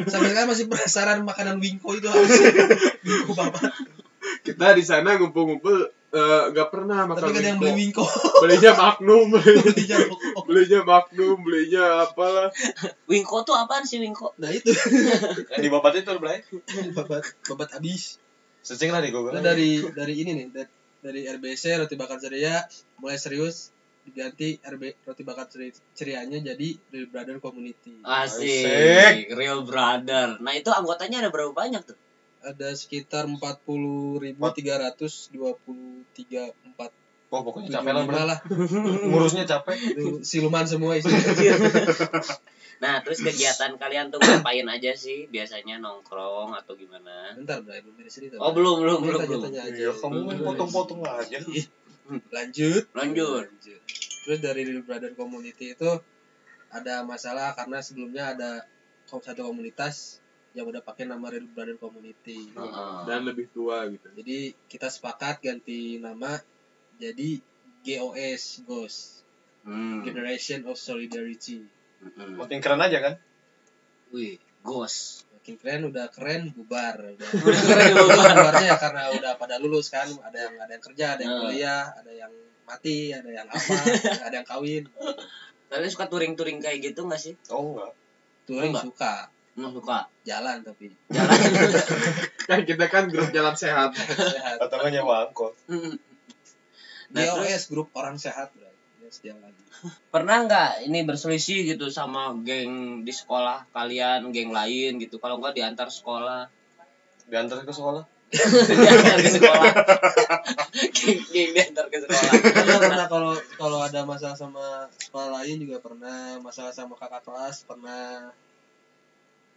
Sampai 0.09 0.33
sekarang 0.33 0.49
masih 0.49 0.71
penasaran 0.71 1.19
makanan 1.29 1.61
wingko 1.61 1.99
itu 1.99 2.09
apa 2.09 2.25
sih? 2.25 2.47
Wingko 3.05 3.33
babat 3.37 3.98
kita 4.45 4.75
di 4.75 4.85
sana 4.85 5.17
ngumpul-ngumpul 5.19 5.77
eh, 6.15 6.43
nggak 6.53 6.69
pernah 6.73 7.05
makan 7.05 7.21
tapi 7.21 7.33
kan 7.37 7.41
ada 7.43 7.49
yang 7.53 7.61
beli 7.61 7.73
wingko 7.77 8.05
belinya 8.41 8.73
magnum 8.75 9.27
belinya 9.35 9.99
belinya 10.47 10.81
magnum 10.85 11.37
belinya 11.45 11.85
apalah 12.09 12.49
Wingko 13.11 13.45
tuh 13.45 13.57
apaan 13.57 13.85
sih 13.85 14.01
Wingko? 14.01 14.39
nah 14.41 14.49
itu 14.49 14.73
yang 15.53 15.63
di 15.63 15.69
babat 15.69 16.01
itu 16.01 16.11
Blay 16.17 16.41
babat 16.97 17.23
babat 17.45 17.69
habis 17.77 18.17
searching 18.65 18.93
lah 18.93 19.01
di 19.05 19.13
Google 19.15 19.37
Nah, 19.37 19.45
dari 19.45 19.81
dari 19.93 20.15
ini 20.21 20.31
nih 20.35 20.47
dari, 20.53 20.71
dari 21.01 21.21
RBC 21.29 21.79
roti 21.79 21.95
bakar 21.95 22.19
ceria 22.21 22.65
mulai 23.01 23.17
serius 23.17 23.73
diganti 24.09 24.57
RB 24.65 25.05
roti 25.05 25.23
bakar 25.23 25.53
ceri, 25.53 25.69
cerianya 25.93 26.41
jadi 26.41 26.69
Real 26.89 27.09
Brother 27.13 27.37
Community 27.45 28.01
Asik. 28.01 28.41
Asik. 28.41 29.37
Real 29.37 29.69
brother. 29.69 30.41
Nah 30.41 30.53
itu 30.57 30.73
anggotanya 30.73 31.21
ada 31.21 31.29
berapa 31.29 31.53
banyak 31.53 31.85
tuh? 31.85 31.99
Ada 32.41 32.71
sekitar 32.71 33.27
40.323 33.27 35.35
empat 36.65 36.91
oh 37.29 37.41
pokoknya 37.43 37.69
capek 37.77 37.93
lah 37.93 38.05
Blay. 38.05 38.25
lah 38.25 38.39
ngurusnya 39.11 39.45
capek 39.45 39.77
itu 39.93 40.23
siluman 40.23 40.65
semua 40.65 40.95
isinya 40.95 41.19
Nah 42.79 43.03
terus 43.03 43.19
kegiatan 43.19 43.75
kalian 43.75 44.07
tuh 44.07 44.23
ngapain 44.23 44.63
aja 44.63 44.95
sih? 44.95 45.27
Biasanya 45.27 45.83
nongkrong 45.83 46.55
atau 46.55 46.79
gimana? 46.79 47.35
bentar 47.35 47.59
Bray 47.59 47.83
belum 47.83 47.99
beres 47.99 48.15
cerita 48.15 48.39
Oh 48.39 48.55
belum 48.55 48.79
belum 48.79 49.03
belum 49.03 49.19
Tanya- 49.19 49.29
belum. 49.29 49.43
tanya 49.51 49.61
aja. 49.67 49.75
iya 49.75 49.91
kamu 49.91 50.19
main 50.23 50.39
potong-potong 50.39 51.03
aja 51.03 51.39
lanjut 52.31 52.85
Lanjut. 52.95 53.51
terus 54.23 54.39
dari 54.39 54.63
Real 54.63 54.81
Brother 54.81 55.13
Community 55.13 55.75
itu 55.75 55.91
ada 56.71 57.03
masalah 57.03 57.53
karena 57.53 57.83
sebelumnya 57.83 58.31
ada 58.31 58.63
satu 59.11 59.43
komunitas 59.43 60.23
yang 60.51 60.65
udah 60.65 60.81
pakai 60.81 61.05
nama 61.05 61.27
Real 61.27 61.47
Brother 61.47 61.77
Community 61.77 62.49
Heeh. 62.49 62.97
dan 63.05 63.21
lebih 63.23 63.49
tua 63.49 63.85
gitu 63.87 64.09
jadi 64.13 64.39
kita 64.65 64.89
sepakat 64.89 65.41
ganti 65.41 65.99
nama 65.99 66.37
jadi 66.97 67.39
GOS 67.81 68.63
GOS 68.63 68.97
Hmm. 69.59 70.01
Generation 70.01 70.65
of 70.65 70.79
Solidarity 70.79 71.61
Mm-mm. 72.01 72.37
makin 72.37 72.59
keren 72.59 72.79
aja 72.79 72.99
kan 73.01 73.15
Wih, 74.09 74.41
ghost. 74.59 75.29
makin 75.31 75.55
keren 75.57 75.83
udah 75.85 76.09
keren 76.09 76.49
bubar 76.51 76.97
udah 76.97 77.29
Udah 77.37 77.53
keren 77.59 77.93
bubar. 77.93 78.33
bubarnya 78.33 78.67
ya 78.67 78.77
karena 78.79 79.03
udah 79.13 79.33
pada 79.35 79.59
lulus 79.59 79.91
kan 79.91 80.09
ada 80.23 80.39
yang 80.41 80.55
ada 80.57 80.73
yang 80.73 80.81
kerja 80.81 81.07
ada 81.11 81.21
yang 81.21 81.33
Hmm. 81.35 81.43
kuliah 81.45 81.85
ada 81.93 82.13
yang 82.15 82.33
mati 82.65 82.99
ada 83.11 83.29
yang 83.29 83.45
apa 83.47 83.77
ada 84.25 84.35
yang 84.35 84.47
kawin 84.47 84.85
Kalian 85.69 85.91
suka 85.91 86.07
touring-touring 86.07 86.59
kayak 86.59 86.81
gitu 86.83 87.05
gak 87.05 87.21
sih? 87.21 87.37
oh 87.49 87.77
enggak 87.77 87.93
touring 88.47 88.73
Enggak. 88.73 88.85
suka 88.89 89.15
Nggak 89.59 89.73
suka. 89.75 89.99
jalan 90.23 90.57
tapi. 90.63 90.95
Jalan. 91.11 91.39
kan 92.49 92.61
kita 92.63 92.85
kan 92.87 93.11
grup 93.11 93.35
jalan 93.35 93.59
sehat. 93.59 93.91
Sehat. 93.99 94.63
Atau 94.63 94.79
nggak 94.79 94.93
nyewa 94.95 95.27
angkot. 95.27 95.59
Nah, 95.67 97.25
terus? 97.25 97.43
GOS 97.43 97.65
grup 97.75 97.89
orang 97.99 98.15
sehat 98.23 98.55
bro. 98.55 98.71
Ya 99.03 99.11
sejalan 99.11 99.51
pernah 100.11 100.43
nggak 100.45 100.71
ini 100.91 101.07
berselisih 101.07 101.75
gitu 101.75 101.87
sama 101.93 102.35
geng 102.43 103.05
di 103.07 103.13
sekolah 103.15 103.71
kalian, 103.71 104.35
geng 104.35 104.51
lain 104.51 104.99
gitu? 104.99 105.23
Kalau 105.23 105.39
nggak 105.39 105.55
diantar 105.55 105.89
sekolah, 105.89 106.51
diantar 107.31 107.63
ke 107.63 107.73
sekolah? 107.75 108.05
Diantar 108.69 109.25
ke 109.25 109.31
sekolah. 109.41 109.73
geng, 110.93 111.21
geng 111.33 111.51
diantar 111.57 111.87
ke 111.89 111.97
sekolah. 112.05 112.33
pernah 112.45 112.77
pernah 112.77 113.07
kalau 113.09 113.33
kalau 113.57 113.79
ada 113.81 114.05
masalah 114.05 114.37
sama 114.37 114.85
sekolah 115.01 115.33
lain 115.41 115.65
juga 115.65 115.81
pernah. 115.81 116.37
Masalah 116.45 116.77
sama 116.77 116.93
kakak 117.01 117.25
kelas 117.25 117.65
pernah 117.65 118.29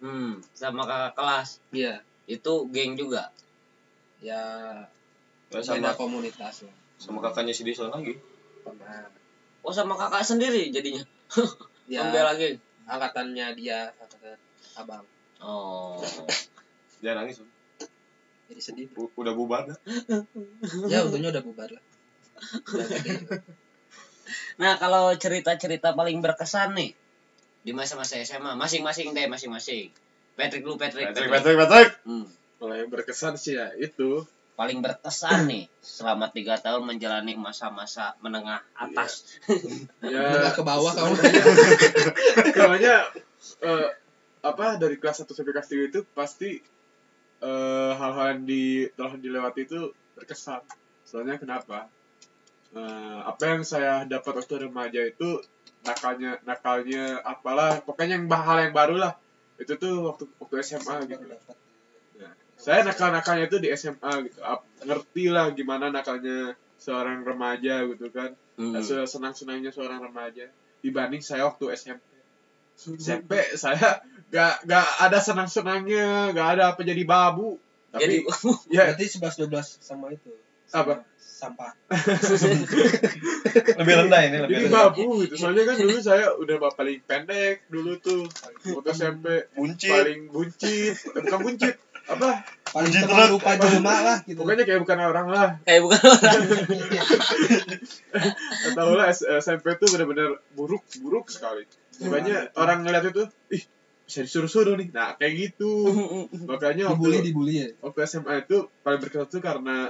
Hmm, 0.01 0.41
sama 0.51 0.81
kakak 0.81 1.13
kelas 1.13 1.50
iya 1.72 2.01
itu 2.25 2.53
geng 2.70 2.98
juga. 2.98 3.29
ya 4.17 4.41
beda 5.50 5.62
sama 5.63 5.93
komunitas 5.93 6.65
lah 6.65 6.75
sama 6.98 7.17
kakaknya 7.20 7.51
si 7.51 7.62
Dison 7.62 7.89
lagi 7.89 8.17
pernah 8.62 9.10
Oh 9.62 9.70
sama 9.70 9.93
kakak 9.93 10.22
sendiri 10.24 10.70
jadinya. 10.70 11.05
ya 11.86 12.01
Membela 12.01 12.34
lagi. 12.34 12.58
angkatannya 12.84 13.53
dia 13.53 13.93
angkatan 13.96 14.38
abang 14.75 15.05
Oh. 15.38 15.98
dia 17.01 17.13
nangis 17.13 17.41
jadi 18.46 18.62
sedih 18.62 18.88
U- 18.93 19.13
udah 19.15 19.34
bubar 19.34 19.65
dah. 19.65 19.77
ya 20.86 21.01
untungnya 21.01 21.29
udah 21.31 21.43
bubar 21.43 21.70
lah 21.70 21.84
udah 22.67 22.88
Nah, 24.62 24.77
kalau 24.77 25.10
cerita-cerita 25.15 25.93
paling 25.93 26.22
berkesan 26.22 26.77
nih 26.77 26.93
di 27.62 27.72
masa-masa 27.72 28.18
SMA, 28.22 28.58
masing-masing 28.58 29.13
deh, 29.13 29.30
masing-masing. 29.30 29.94
Patrick 30.34 30.65
dulu, 30.65 30.82
Patrick. 30.82 31.13
Patrick 31.13 31.30
Patrick 31.30 31.58
Patrick 31.58 31.91
Hmm. 32.08 32.25
Kalau 32.62 32.75
yang 32.77 32.89
berkesan 32.94 33.41
sih 33.41 33.58
ya 33.58 33.74
itu 33.74 34.22
Paling 34.62 34.84
berkesan 34.86 35.46
nih 35.51 35.65
selama 35.82 36.30
tiga 36.30 36.53
tahun 36.62 36.86
menjalani 36.86 37.34
masa-masa 37.34 38.13
menengah 38.22 38.62
atas. 38.77 39.41
Menengah 40.06 40.53
ya 40.53 40.53
ke 40.53 40.62
bawah 40.62 40.94
kamu 40.94 41.13
Soalnya 42.62 43.10
eh, 43.65 43.88
apa 44.46 44.77
dari 44.77 45.01
kelas 45.01 45.25
1 45.25 45.34
sampai 45.34 45.53
kelas 45.58 45.70
3 45.74 45.89
itu 45.89 46.00
pasti 46.13 46.62
eh, 47.41 47.91
hal-hal 47.98 48.38
yang 48.38 48.44
di, 48.46 48.86
telah 48.94 49.18
dilewati 49.18 49.65
itu 49.65 49.98
berkesan. 50.13 50.62
Soalnya 51.10 51.41
kenapa? 51.41 51.89
Eh, 52.77 53.20
apa 53.25 53.44
yang 53.50 53.65
saya 53.65 54.06
dapat 54.06 54.46
waktu 54.46 54.70
remaja 54.70 55.01
itu 55.01 55.41
nakalnya 55.82 56.38
nakalnya 56.46 57.20
apalah 57.26 57.82
pokoknya 57.82 58.22
yang 58.22 58.26
hal 58.30 58.58
yang 58.70 58.74
baru 58.74 58.96
lah. 58.98 59.14
Itu 59.58 59.78
tuh 59.78 60.06
waktu 60.10 60.30
waktu 60.42 60.56
SMA 60.62 60.96
gitu. 61.10 61.24
Saya 62.62 62.86
nakal 62.86 63.10
nakalnya 63.10 63.50
itu 63.50 63.58
di 63.58 63.74
SMA 63.74 64.30
gitu. 64.30 64.40
Ap- 64.46 64.68
ngerti 64.86 65.34
lah 65.34 65.50
gimana 65.54 65.90
nakalnya 65.90 66.54
seorang 66.78 67.26
remaja 67.26 67.86
gitu 67.90 68.10
kan. 68.14 68.38
Hmm. 68.58 68.78
hmm. 68.78 69.08
senang 69.10 69.34
senangnya 69.34 69.74
seorang 69.74 70.04
remaja 70.04 70.46
dibanding 70.86 71.22
saya 71.22 71.50
waktu 71.50 71.74
SMP 71.74 72.02
SMP 72.82 73.32
saya 73.54 74.02
gak 74.34 74.66
gak 74.66 74.88
ada 75.02 75.20
senang 75.22 75.46
senangnya 75.46 76.34
gak 76.34 76.58
ada 76.58 76.64
apa 76.74 76.82
jadi 76.82 77.04
babu. 77.06 77.62
Jadi 77.94 78.26
tapi 78.26 78.74
ya. 78.74 78.90
Berarti 78.90 79.06
11 79.20 79.46
12 79.52 79.84
sama 79.84 80.10
itu 80.10 80.32
Apa? 80.72 81.04
sampah. 81.42 81.74
Lebih 83.82 83.94
rendah 83.98 84.22
ini 84.30 84.38
lebih 84.46 84.56
jadi 84.62 84.66
rendah. 84.70 84.94
babu 84.94 85.25
gitu. 85.25 85.34
Soalnya 85.42 85.74
kan 85.74 85.75
dulu 85.82 85.98
saya 85.98 86.25
udah 86.38 86.56
paling 86.78 87.01
pendek 87.10 87.66
dulu 87.66 87.98
tuh. 87.98 88.30
Waktu 88.78 88.94
SMP. 88.94 89.50
buncit. 89.58 89.90
Paling 89.90 90.30
buncit. 90.30 90.94
Bukan 91.01 91.40
buncit. 91.42 91.75
Apa? 92.06 92.46
Paling 92.70 92.94
teman 92.94 93.25
terus. 93.25 93.34
lupa 93.34 93.51
jelma 93.58 93.96
lah 94.06 94.18
gitu. 94.22 94.38
Pokoknya 94.38 94.63
kayak 94.70 94.82
bukan 94.86 95.00
orang 95.01 95.28
lah. 95.34 95.50
Kayak 95.66 95.82
bukan 95.90 96.01
orang. 96.06 96.42
tahu 98.78 98.94
lah 98.94 99.08
S- 99.10 99.25
SMP 99.42 99.66
tuh 99.82 99.90
benar-benar 99.98 100.38
buruk 100.54 100.86
buruk 101.01 101.34
sekali. 101.34 101.66
Makanya 102.06 102.54
orang 102.54 102.86
ngeliat 102.86 103.10
itu 103.10 103.25
ih 103.50 103.63
bisa 104.06 104.22
disuruh-suruh 104.30 104.78
nih. 104.78 104.94
Nah 104.94 105.18
kayak 105.18 105.34
gitu. 105.58 105.90
Makanya 106.50 106.94
dibully 106.94 107.18
waktu, 107.18 107.28
dibully 107.34 107.54
ya? 107.66 107.68
waktu 107.82 108.00
SMA 108.06 108.46
itu 108.46 108.70
paling 108.86 109.01
berkesan 109.01 109.25
tuh 109.25 109.42
karena 109.42 109.90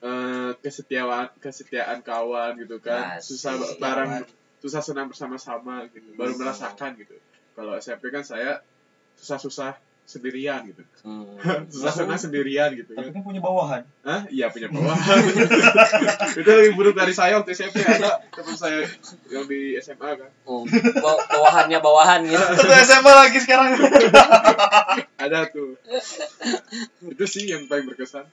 eh, 0.00 0.50
kesetiaan 0.58 1.28
kesetiaan 1.36 2.00
kawan 2.00 2.56
gitu 2.56 2.78
kan 2.78 3.16
Asik. 3.16 3.36
susah 3.36 3.52
ba- 3.54 3.76
bareng 3.78 4.12
susah 4.58 4.80
senang 4.80 5.06
bersama-sama 5.06 5.84
gitu 5.88 6.12
baru 6.14 6.34
merasakan 6.34 6.96
gitu 6.96 7.16
kalau 7.52 7.76
SMP 7.76 8.08
kan 8.08 8.20
saya 8.20 8.60
susah-susah 9.14 9.76
sendirian 10.02 10.66
gitu 10.66 10.82
Hmm. 11.00 11.32
susah 11.72 11.92
senang 11.94 12.18
sendirian 12.18 12.72
gitu 12.72 12.92
tapi 12.92 13.08
kan 13.08 13.14
kan 13.14 13.22
punya 13.22 13.38
bawahan 13.38 13.82
Hah? 14.02 14.26
Iya 14.26 14.48
punya 14.48 14.66
bawahan. 14.68 15.16
itu 16.40 16.50
lebih 16.50 16.72
buruk 16.74 16.92
dari 16.92 17.12
saya 17.12 17.36
waktu 17.36 17.52
SMP 17.52 17.78
ada 17.80 18.18
teman 18.26 18.52
saya 18.52 18.84
yang 19.26 19.44
di 19.44 19.78
SMA 19.78 20.10
kan. 20.18 20.28
Oh, 20.42 20.64
baw- 20.66 21.20
bawahannya 21.22 21.78
bawahan 21.78 22.20
gitu. 22.22 22.36
satu 22.58 22.72
SMA 22.80 23.12
lagi 23.14 23.38
sekarang 23.38 23.70
Ada 25.16 25.46
tuh. 25.48 25.78
itu 27.06 27.24
sih 27.26 27.44
yang 27.46 27.64
paling 27.64 27.86
berkesan. 27.86 28.24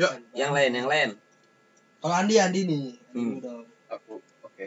Ya. 0.00 0.08
Yang 0.32 0.52
lain, 0.56 0.72
yang 0.74 0.88
lain. 0.88 1.10
kalau 2.00 2.16
Andi 2.16 2.40
Andi 2.40 2.64
nih 2.64 2.86
Hmm. 3.12 3.36
aku 3.86 4.16
oke 4.40 4.66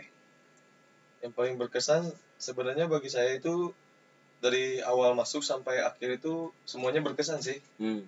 yang 1.19 1.33
paling 1.33 1.57
berkesan 1.57 2.05
sebenarnya 2.37 2.85
bagi 2.85 3.09
saya 3.09 3.33
itu 3.33 3.73
dari 4.37 4.77
awal 4.83 5.15
masuk 5.15 5.41
sampai 5.41 5.81
akhir 5.81 6.21
itu 6.21 6.53
semuanya 6.63 7.01
berkesan 7.01 7.41
sih 7.41 7.57
Hmm. 7.81 8.05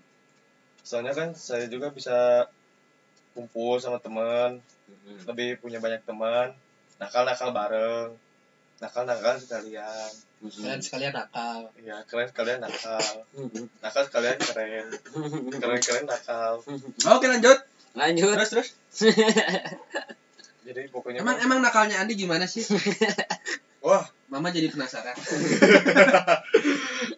soalnya 0.79 1.17
kan 1.17 1.33
saya 1.33 1.65
juga 1.65 1.89
bisa 1.89 2.45
kumpul 3.33 3.81
sama 3.81 3.97
teman 3.97 4.61
Hmm. 4.85 5.17
lebih 5.25 5.57
punya 5.57 5.81
banyak 5.81 6.05
teman 6.05 6.53
nakal-nakal 6.95 7.49
bareng 7.49 8.13
nakal-nakal 8.77 9.41
sekalian 9.41 10.11
kalian 10.51 10.81
sekalian 10.81 11.13
nakal 11.13 11.73
ya 11.81 11.97
keren 12.05 12.27
sekalian 12.29 12.59
nakal 12.61 13.01
nakal 13.81 14.03
sekalian 14.05 14.37
keren 14.37 14.87
keren-keren 15.57 16.05
nakal 16.05 16.61
oke 17.09 17.25
lanjut. 17.25 17.59
Lanjut. 17.95 18.35
terus 18.35 18.51
terus. 18.51 18.69
Jadi 20.67 20.89
pokoknya 20.91 21.21
emang 21.23 21.37
emang 21.39 21.59
nakalnya 21.61 22.01
Andi 22.03 22.17
gimana 22.17 22.49
sih? 22.49 22.65
Wah. 23.85 24.03
Mama 24.33 24.49
jadi 24.49 24.67
penasaran. 24.73 25.13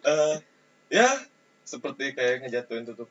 Eh 0.04 0.36
ya 0.92 1.08
seperti 1.64 2.12
kayak 2.12 2.44
ngejatuhin 2.44 2.84
tutup 2.84 3.08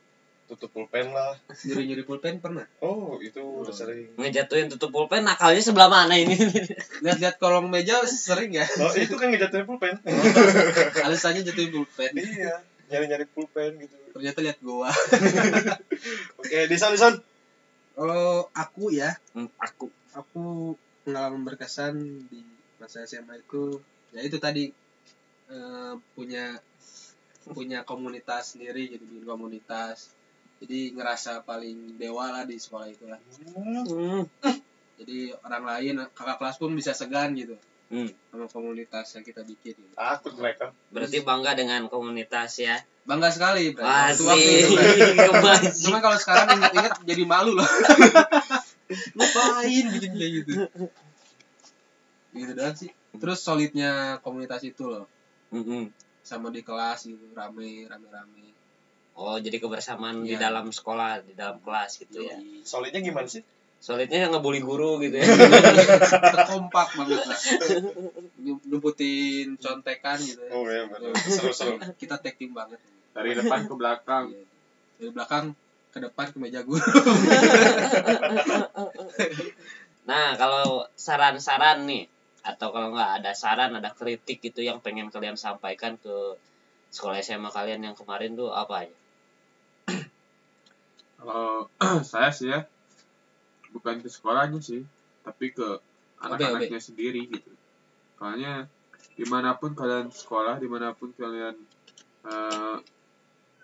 tutup 0.48 0.72
pulpen 0.72 1.12
lah. 1.12 1.36
Nyuri 1.68 1.84
nyuri 1.92 2.04
pulpen 2.08 2.40
pernah? 2.40 2.64
Oh 2.80 3.20
itu 3.20 3.40
udah 3.44 3.76
sering. 3.76 4.16
Ngejatuhin 4.16 4.72
tutup 4.72 4.96
pulpen 4.96 5.28
nakalnya 5.28 5.60
sebelah 5.60 5.92
mana 5.92 6.16
ini? 6.16 6.34
lihat-lihat 7.04 7.36
kolong 7.38 7.68
meja 7.68 8.00
sering 8.08 8.56
ya? 8.56 8.64
Oh 8.80 8.92
itu 8.96 9.16
kan 9.20 9.28
ngejatuhin 9.28 9.68
pulpen. 9.68 10.00
Alasannya 11.04 11.44
jatuhin 11.44 11.72
pulpen. 11.76 12.12
Iya 12.16 12.64
nyari-nyari 12.88 13.28
pulpen 13.28 13.76
gitu. 13.84 13.96
Ternyata 14.16 14.40
lihat 14.40 14.58
gua. 14.64 14.88
Oke 16.40 16.58
Dison 16.72 16.96
Dison 16.96 17.16
oh 17.98 18.48
aku 18.54 18.94
ya 18.94 19.12
Hmm, 19.36 19.50
aku. 19.60 19.90
aku 20.14 20.74
pengalaman 21.04 21.46
berkesan 21.46 21.98
di 22.30 22.42
masa 22.78 23.04
SMA 23.04 23.42
itu 23.42 23.82
ya 24.14 24.22
itu 24.22 24.38
tadi 24.38 24.70
eh, 25.50 25.94
punya 26.14 26.58
punya 27.48 27.82
komunitas 27.88 28.54
sendiri 28.56 28.92
jadi 28.92 29.02
bikin 29.02 29.26
komunitas 29.26 30.14
jadi 30.58 30.80
ngerasa 30.92 31.42
paling 31.42 31.96
dewa 31.96 32.32
lah 32.32 32.44
di 32.44 32.58
sekolah 32.58 32.88
itu 32.88 33.06
lah 33.06 33.20
Hmm. 33.48 34.26
jadi 34.98 35.18
orang 35.40 35.64
lain 35.64 35.94
kakak 36.12 36.38
kelas 36.38 36.58
pun 36.58 36.74
bisa 36.74 36.92
segan 36.92 37.34
gitu 37.34 37.54
Hmm. 37.88 38.12
sama 38.28 38.46
komunitas 38.48 39.16
yang 39.16 39.24
kita 39.24 39.42
bikin 39.42 39.72
gitu. 39.74 39.96
takut 39.96 40.36
mereka 40.36 40.76
Berarti 40.92 41.24
bangga 41.24 41.56
dengan 41.56 41.88
komunitas 41.88 42.60
ya. 42.60 42.76
bangga 43.08 43.32
sekali. 43.32 43.72
Waktu 43.72 44.28
itu. 44.36 44.76
Cuma 45.88 46.04
kalau 46.04 46.20
sekarang 46.20 46.60
inget-inget 46.60 47.00
jadi 47.08 47.24
malu 47.24 47.56
loh. 47.56 47.64
Ngapain 49.16 49.86
bikin 49.88 50.12
kayak 50.12 50.32
gitu. 50.36 50.52
Gitu 52.34 52.52
doang 52.52 52.76
sih. 52.76 52.92
Terus 53.16 53.40
solidnya 53.40 54.20
komunitas 54.20 54.60
itu 54.62 54.84
loh. 54.84 55.08
Mm-mm. 55.50 55.88
Sama 56.22 56.52
di 56.52 56.60
kelas 56.60 57.08
gitu, 57.08 57.24
rame, 57.32 57.88
rame, 57.88 58.08
rame. 58.12 58.52
Oh, 59.18 59.42
jadi 59.42 59.58
kebersamaan 59.58 60.22
di 60.22 60.38
Iya. 60.38 60.50
dalam 60.54 60.70
sekolah, 60.70 61.26
di 61.26 61.34
dalam 61.34 61.58
kelas 61.66 61.98
gitu 62.06 62.22
ya. 62.22 62.38
solidnya 62.62 63.02
gimana 63.02 63.26
sih 63.26 63.42
Solidnya 63.78 64.26
ngebully 64.34 64.58
guru 64.66 64.98
gitu 64.98 65.22
ya. 65.22 65.26
Kompak 66.50 66.98
banget 66.98 67.22
lah. 67.30 67.38
Numputin 68.66 69.54
contekan 69.58 70.18
gitu 70.18 70.42
ya. 70.42 70.52
oh 70.58 70.66
iya 70.66 70.90
benar 70.90 71.14
seru-seru 71.14 71.78
Kita 71.94 72.18
tag 72.18 72.34
team 72.42 72.58
banget. 72.58 72.82
Dari 73.14 73.38
depan 73.38 73.70
ke 73.70 73.74
belakang. 73.78 74.34
Iya. 74.34 74.46
Dari 74.98 75.10
belakang 75.14 75.46
ke 75.94 76.00
depan 76.02 76.26
ke 76.34 76.38
meja 76.42 76.62
guru. 76.66 76.82
Nah, 80.08 80.40
kalau 80.40 80.88
saran-saran 80.96 81.84
nih 81.86 82.08
atau 82.42 82.72
kalau 82.72 82.96
nggak 82.96 83.22
ada 83.22 83.32
saran, 83.36 83.76
ada 83.76 83.92
kritik 83.92 84.40
gitu 84.40 84.64
yang 84.64 84.80
pengen 84.80 85.12
kalian 85.12 85.36
sampaikan 85.36 86.00
ke 86.00 86.40
sekolah 86.90 87.20
SMA 87.20 87.52
kalian 87.52 87.84
yang 87.84 87.96
kemarin 87.98 88.34
tuh 88.34 88.50
apa 88.56 88.88
aja? 88.88 88.96
Kalau 91.28 91.68
saya 92.08 92.32
sih 92.32 92.48
ya 92.48 92.64
bukan 93.76 94.00
ke 94.00 94.08
sekolahnya 94.08 94.64
sih, 94.64 94.88
tapi 95.28 95.52
ke 95.52 95.84
anak-anaknya 96.24 96.80
sendiri 96.80 97.28
gitu. 97.28 97.52
Soalnya 98.16 98.72
di 99.14 99.28
mana 99.28 99.60
pun 99.60 99.76
kalian 99.76 100.08
sekolah, 100.08 100.56
di 100.58 100.72
mana 100.72 100.96
pun 100.96 101.12
kalian 101.12 101.54
eh, 102.24 102.78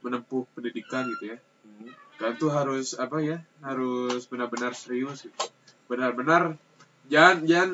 menempuh 0.03 0.43
pendidikan 0.51 1.07
gitu 1.07 1.33
ya, 1.33 1.39
Hmm. 1.63 1.87
kalian 2.19 2.35
tuh 2.35 2.51
harus 2.51 2.91
apa 2.99 3.23
ya, 3.23 3.39
harus 3.63 4.27
benar-benar 4.27 4.75
serius 4.75 5.23
gitu. 5.23 5.47
Benar-benar 5.87 6.59
jangan 7.07 7.47
jangan 7.47 7.71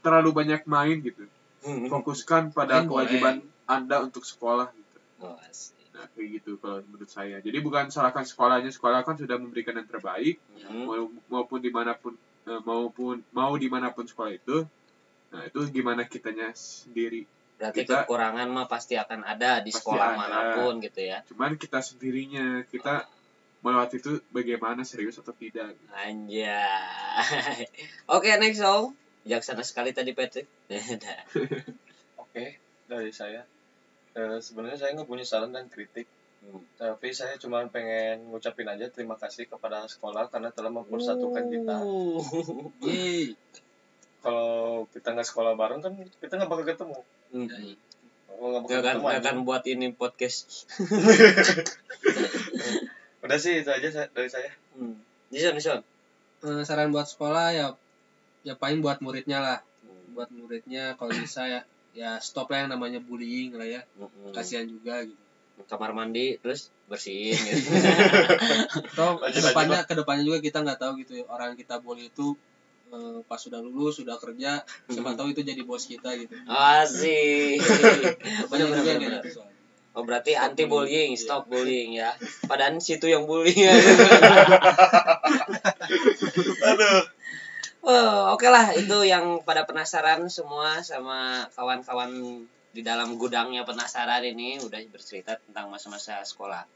terlalu 0.00 0.30
banyak 0.32 0.64
main 0.64 1.04
gitu. 1.04 1.28
Hmm. 1.60 1.92
Fokuskan 1.92 2.56
pada 2.56 2.80
Main 2.80 2.88
boleh. 2.88 3.04
kewajiban 3.04 3.36
Anda 3.68 4.00
untuk 4.00 4.24
sekolah 4.24 4.72
gitu. 4.72 4.98
Oh, 5.20 5.36
asik. 5.44 5.77
Nah, 5.98 6.06
kayak 6.08 6.28
gitu 6.38 6.54
kalau 6.56 6.78
menurut 6.84 7.10
saya. 7.10 7.36
Jadi 7.38 7.58
bukan 7.58 7.90
salahkan 7.90 8.22
sekolahnya, 8.22 8.70
sekolah 8.70 9.02
kan 9.02 9.18
sudah 9.18 9.34
memberikan 9.34 9.74
yang 9.74 9.84
terbaik 9.84 10.38
Hmm. 10.62 10.86
mau- 10.86 11.10
maupun 11.28 11.58
di 11.58 11.68
mana 11.68 11.92
pun 11.92 12.14
eh, 12.46 12.62
maupun 12.62 13.20
mau 13.30 13.52
di 13.54 13.66
mana 13.66 13.90
pun 13.90 14.06
sekolah 14.06 14.32
itu. 14.32 14.62
Nah 15.28 15.42
itu 15.44 15.58
gimana 15.68 16.06
kitanya 16.06 16.48
sendiri. 16.50 17.26
Berarti 17.58 17.82
Kita- 17.82 18.06
kekurangan 18.06 18.46
mah 18.46 18.64
pasti 18.64 18.94
akan 18.94 19.20
ada 19.22 19.58
di 19.58 19.68
Pasti 19.68 19.82
sekolah 19.82 20.06
ada. 20.06 20.16
mana 20.16 20.38
pun 20.54 20.78
gitu 20.78 21.02
ya. 21.02 21.20
Cuman 21.26 21.58
kita 21.58 21.82
sendirinya 21.82 22.62
kita 22.64 23.10
melewati 23.58 23.98
itu 23.98 24.22
bagaimana 24.30 24.80
serius 24.80 25.18
atau 25.18 25.34
tidak. 25.34 25.74
Anjay. 25.92 26.46
Oke, 28.14 28.30
next 28.38 28.62
song. 28.62 28.94
Bijaksana 29.20 29.60
sekali 29.60 29.90
tadi 29.90 30.14
Patrick. 30.14 30.46
Oke, 32.16 32.44
dari 32.86 33.10
saya. 33.10 33.42
Eh, 34.18 34.38
sebenarnya 34.42 34.82
saya 34.82 34.98
nggak 34.98 35.06
punya 35.06 35.22
saran 35.22 35.54
dan 35.54 35.70
kritik, 35.70 36.10
Hmm. 36.38 36.62
tapi 36.78 37.10
saya 37.10 37.34
cuma 37.34 37.66
pengen 37.66 38.30
ngucapin 38.30 38.66
aja 38.66 38.86
terima 38.90 39.18
kasih 39.18 39.46
kepada 39.46 39.86
sekolah 39.86 40.30
karena 40.30 40.50
telah 40.54 40.70
mempersatukan 40.70 41.50
kita. 41.50 41.76
Uh. 41.86 42.18
Yeay. 42.82 43.34
Kalau 44.18 44.86
kita 44.90 45.14
nggak 45.14 45.26
sekolah 45.26 45.54
bareng 45.54 45.78
kan 45.78 45.94
kita 46.18 46.34
nggak 46.34 46.50
bakal 46.50 46.66
ketemu. 46.66 46.98
Hmm. 47.30 47.46
Kalau 48.26 48.48
nggak 48.54 48.62
bakal 48.66 48.74
Gak 48.74 48.82
akan, 48.82 49.22
ketemu 49.22 49.40
buat 49.46 49.64
ini 49.66 49.86
podcast. 49.94 50.66
Udah 53.26 53.38
sih 53.38 53.62
itu 53.62 53.70
aja 53.70 53.88
dari 54.10 54.30
saya. 54.30 54.50
Hmm. 54.78 54.98
Dison, 55.30 55.54
Dison. 55.58 55.80
Eh, 56.42 56.62
saran 56.62 56.94
buat 56.94 57.06
sekolah 57.06 57.50
ya 57.50 57.66
ya 58.46 58.54
paling 58.54 58.78
buat 58.78 59.02
muridnya 59.02 59.42
lah 59.42 59.58
Hmm. 59.82 60.14
buat 60.14 60.30
muridnya 60.30 60.94
kalau 60.94 61.10
bisa 61.14 61.50
ya 61.50 61.60
ya 61.90 62.16
stop 62.18 62.48
lah 62.48 62.62
yang 62.62 62.70
namanya 62.70 62.98
bullying 62.98 63.52
lah 63.52 63.64
ya 63.64 63.80
Hmm. 63.94 64.30
kasihan 64.30 64.64
juga 64.64 65.02
gitu 65.02 65.18
Kamar 65.60 65.90
mandi 65.90 66.38
terus 66.38 66.70
bersihin 66.86 67.34
gitu. 67.34 67.74
atau 68.94 69.18
ke 69.18 69.40
depannya 69.42 69.82
ke 69.82 69.92
depannya 69.92 70.22
juga 70.22 70.38
kita 70.38 70.62
nggak 70.62 70.78
tahu 70.78 71.02
gitu 71.02 71.18
ya, 71.18 71.24
orang 71.26 71.52
kita 71.52 71.82
bully 71.82 72.06
itu 72.06 72.38
eh, 72.88 73.18
pas 73.26 73.36
sudah 73.36 73.58
lulus 73.58 73.98
sudah 73.98 74.14
kerja 74.16 74.62
siapa 74.86 75.12
tahu 75.12 75.28
itu 75.28 75.42
jadi 75.42 75.58
bos 75.60 75.82
kita 75.82 76.14
gitu 76.14 76.30
Asik. 76.46 77.58
banyak 78.50 78.66
juga 78.70 78.82
kayak 78.86 79.00
gitu 79.20 79.28
soalnya. 79.34 79.56
Oh 79.92 80.06
berarti 80.06 80.30
Stop 80.30 80.46
anti 80.46 80.62
bullying, 80.62 80.70
bullying. 80.70 81.12
stop 81.18 81.42
bullying 81.50 81.90
ya. 81.92 82.14
Padahal 82.48 82.78
situ 82.78 83.10
yang 83.10 83.26
bullying. 83.26 83.66
Aduh. 86.62 87.02
Oh, 87.88 88.36
oke 88.36 88.44
lah 88.52 88.76
itu 88.76 89.00
yang 89.08 89.40
pada 89.48 89.64
penasaran 89.64 90.28
semua 90.28 90.84
sama 90.84 91.48
kawan-kawan 91.56 92.12
di 92.68 92.84
dalam 92.84 93.16
gudangnya 93.16 93.64
penasaran 93.64 94.20
ini 94.28 94.60
udah 94.60 94.76
bercerita 94.92 95.40
tentang 95.40 95.72
masa-masa 95.72 96.20
sekolah. 96.20 96.68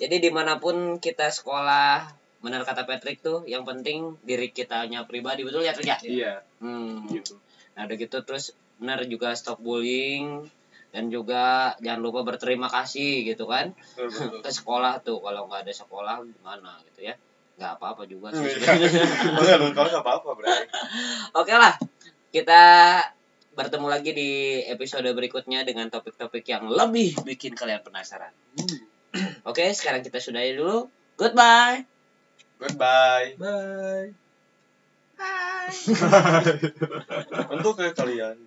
Jadi 0.00 0.16
di 0.24 0.30
mana 0.32 0.56
pun 0.56 0.96
kita 0.96 1.28
sekolah, 1.28 2.08
benar 2.40 2.64
kata 2.64 2.88
Patrick 2.88 3.20
tuh, 3.20 3.44
yang 3.44 3.68
penting 3.68 4.16
diri 4.24 4.48
kitanya 4.48 5.04
pribadi 5.04 5.44
betul 5.44 5.60
ya 5.60 5.76
ya? 5.76 6.00
Iya, 6.00 6.32
Hmm. 6.64 7.04
gitu. 7.12 7.36
Nah 7.76 7.84
udah 7.84 7.96
gitu 8.00 8.16
terus 8.24 8.56
benar 8.80 9.04
juga 9.04 9.36
stop 9.36 9.60
bullying 9.60 10.48
dan 10.88 11.12
juga 11.12 11.76
jangan 11.84 12.00
lupa 12.00 12.24
berterima 12.24 12.72
kasih 12.72 13.28
gitu 13.28 13.44
kan 13.44 13.76
Betul, 13.92 14.08
betul. 14.08 14.40
ke 14.44 14.50
sekolah 14.50 15.04
tuh 15.04 15.20
kalau 15.20 15.44
nggak 15.44 15.68
ada 15.68 15.74
sekolah 15.76 16.24
gimana 16.24 16.80
gitu 16.88 17.12
ya 17.12 17.14
nggak 17.58 17.82
apa-apa 17.82 18.06
juga 18.06 18.30
sih 18.30 18.46
Iya. 18.46 19.74
kalau 19.74 19.88
nggak 19.90 20.04
apa-apa 20.06 20.30
berarti. 20.38 20.70
Oke 21.34 21.54
lah, 21.58 21.74
kita 22.30 22.62
bertemu 23.58 23.86
lagi 23.90 24.10
di 24.14 24.30
episode 24.70 25.10
berikutnya 25.10 25.66
dengan 25.66 25.90
topik-topik 25.90 26.46
yang 26.46 26.70
lebih 26.70 27.18
bikin 27.26 27.58
kalian 27.58 27.82
penasaran. 27.82 28.30
Oke, 29.42 29.74
sekarang 29.74 30.06
kita 30.06 30.22
sudahi 30.22 30.54
dulu. 30.54 30.86
Goodbye. 31.18 31.82
Goodbye. 32.62 33.34
bye 33.38 34.10
Untuk 37.54 37.78
ke 37.78 37.94
kalian. 37.94 38.34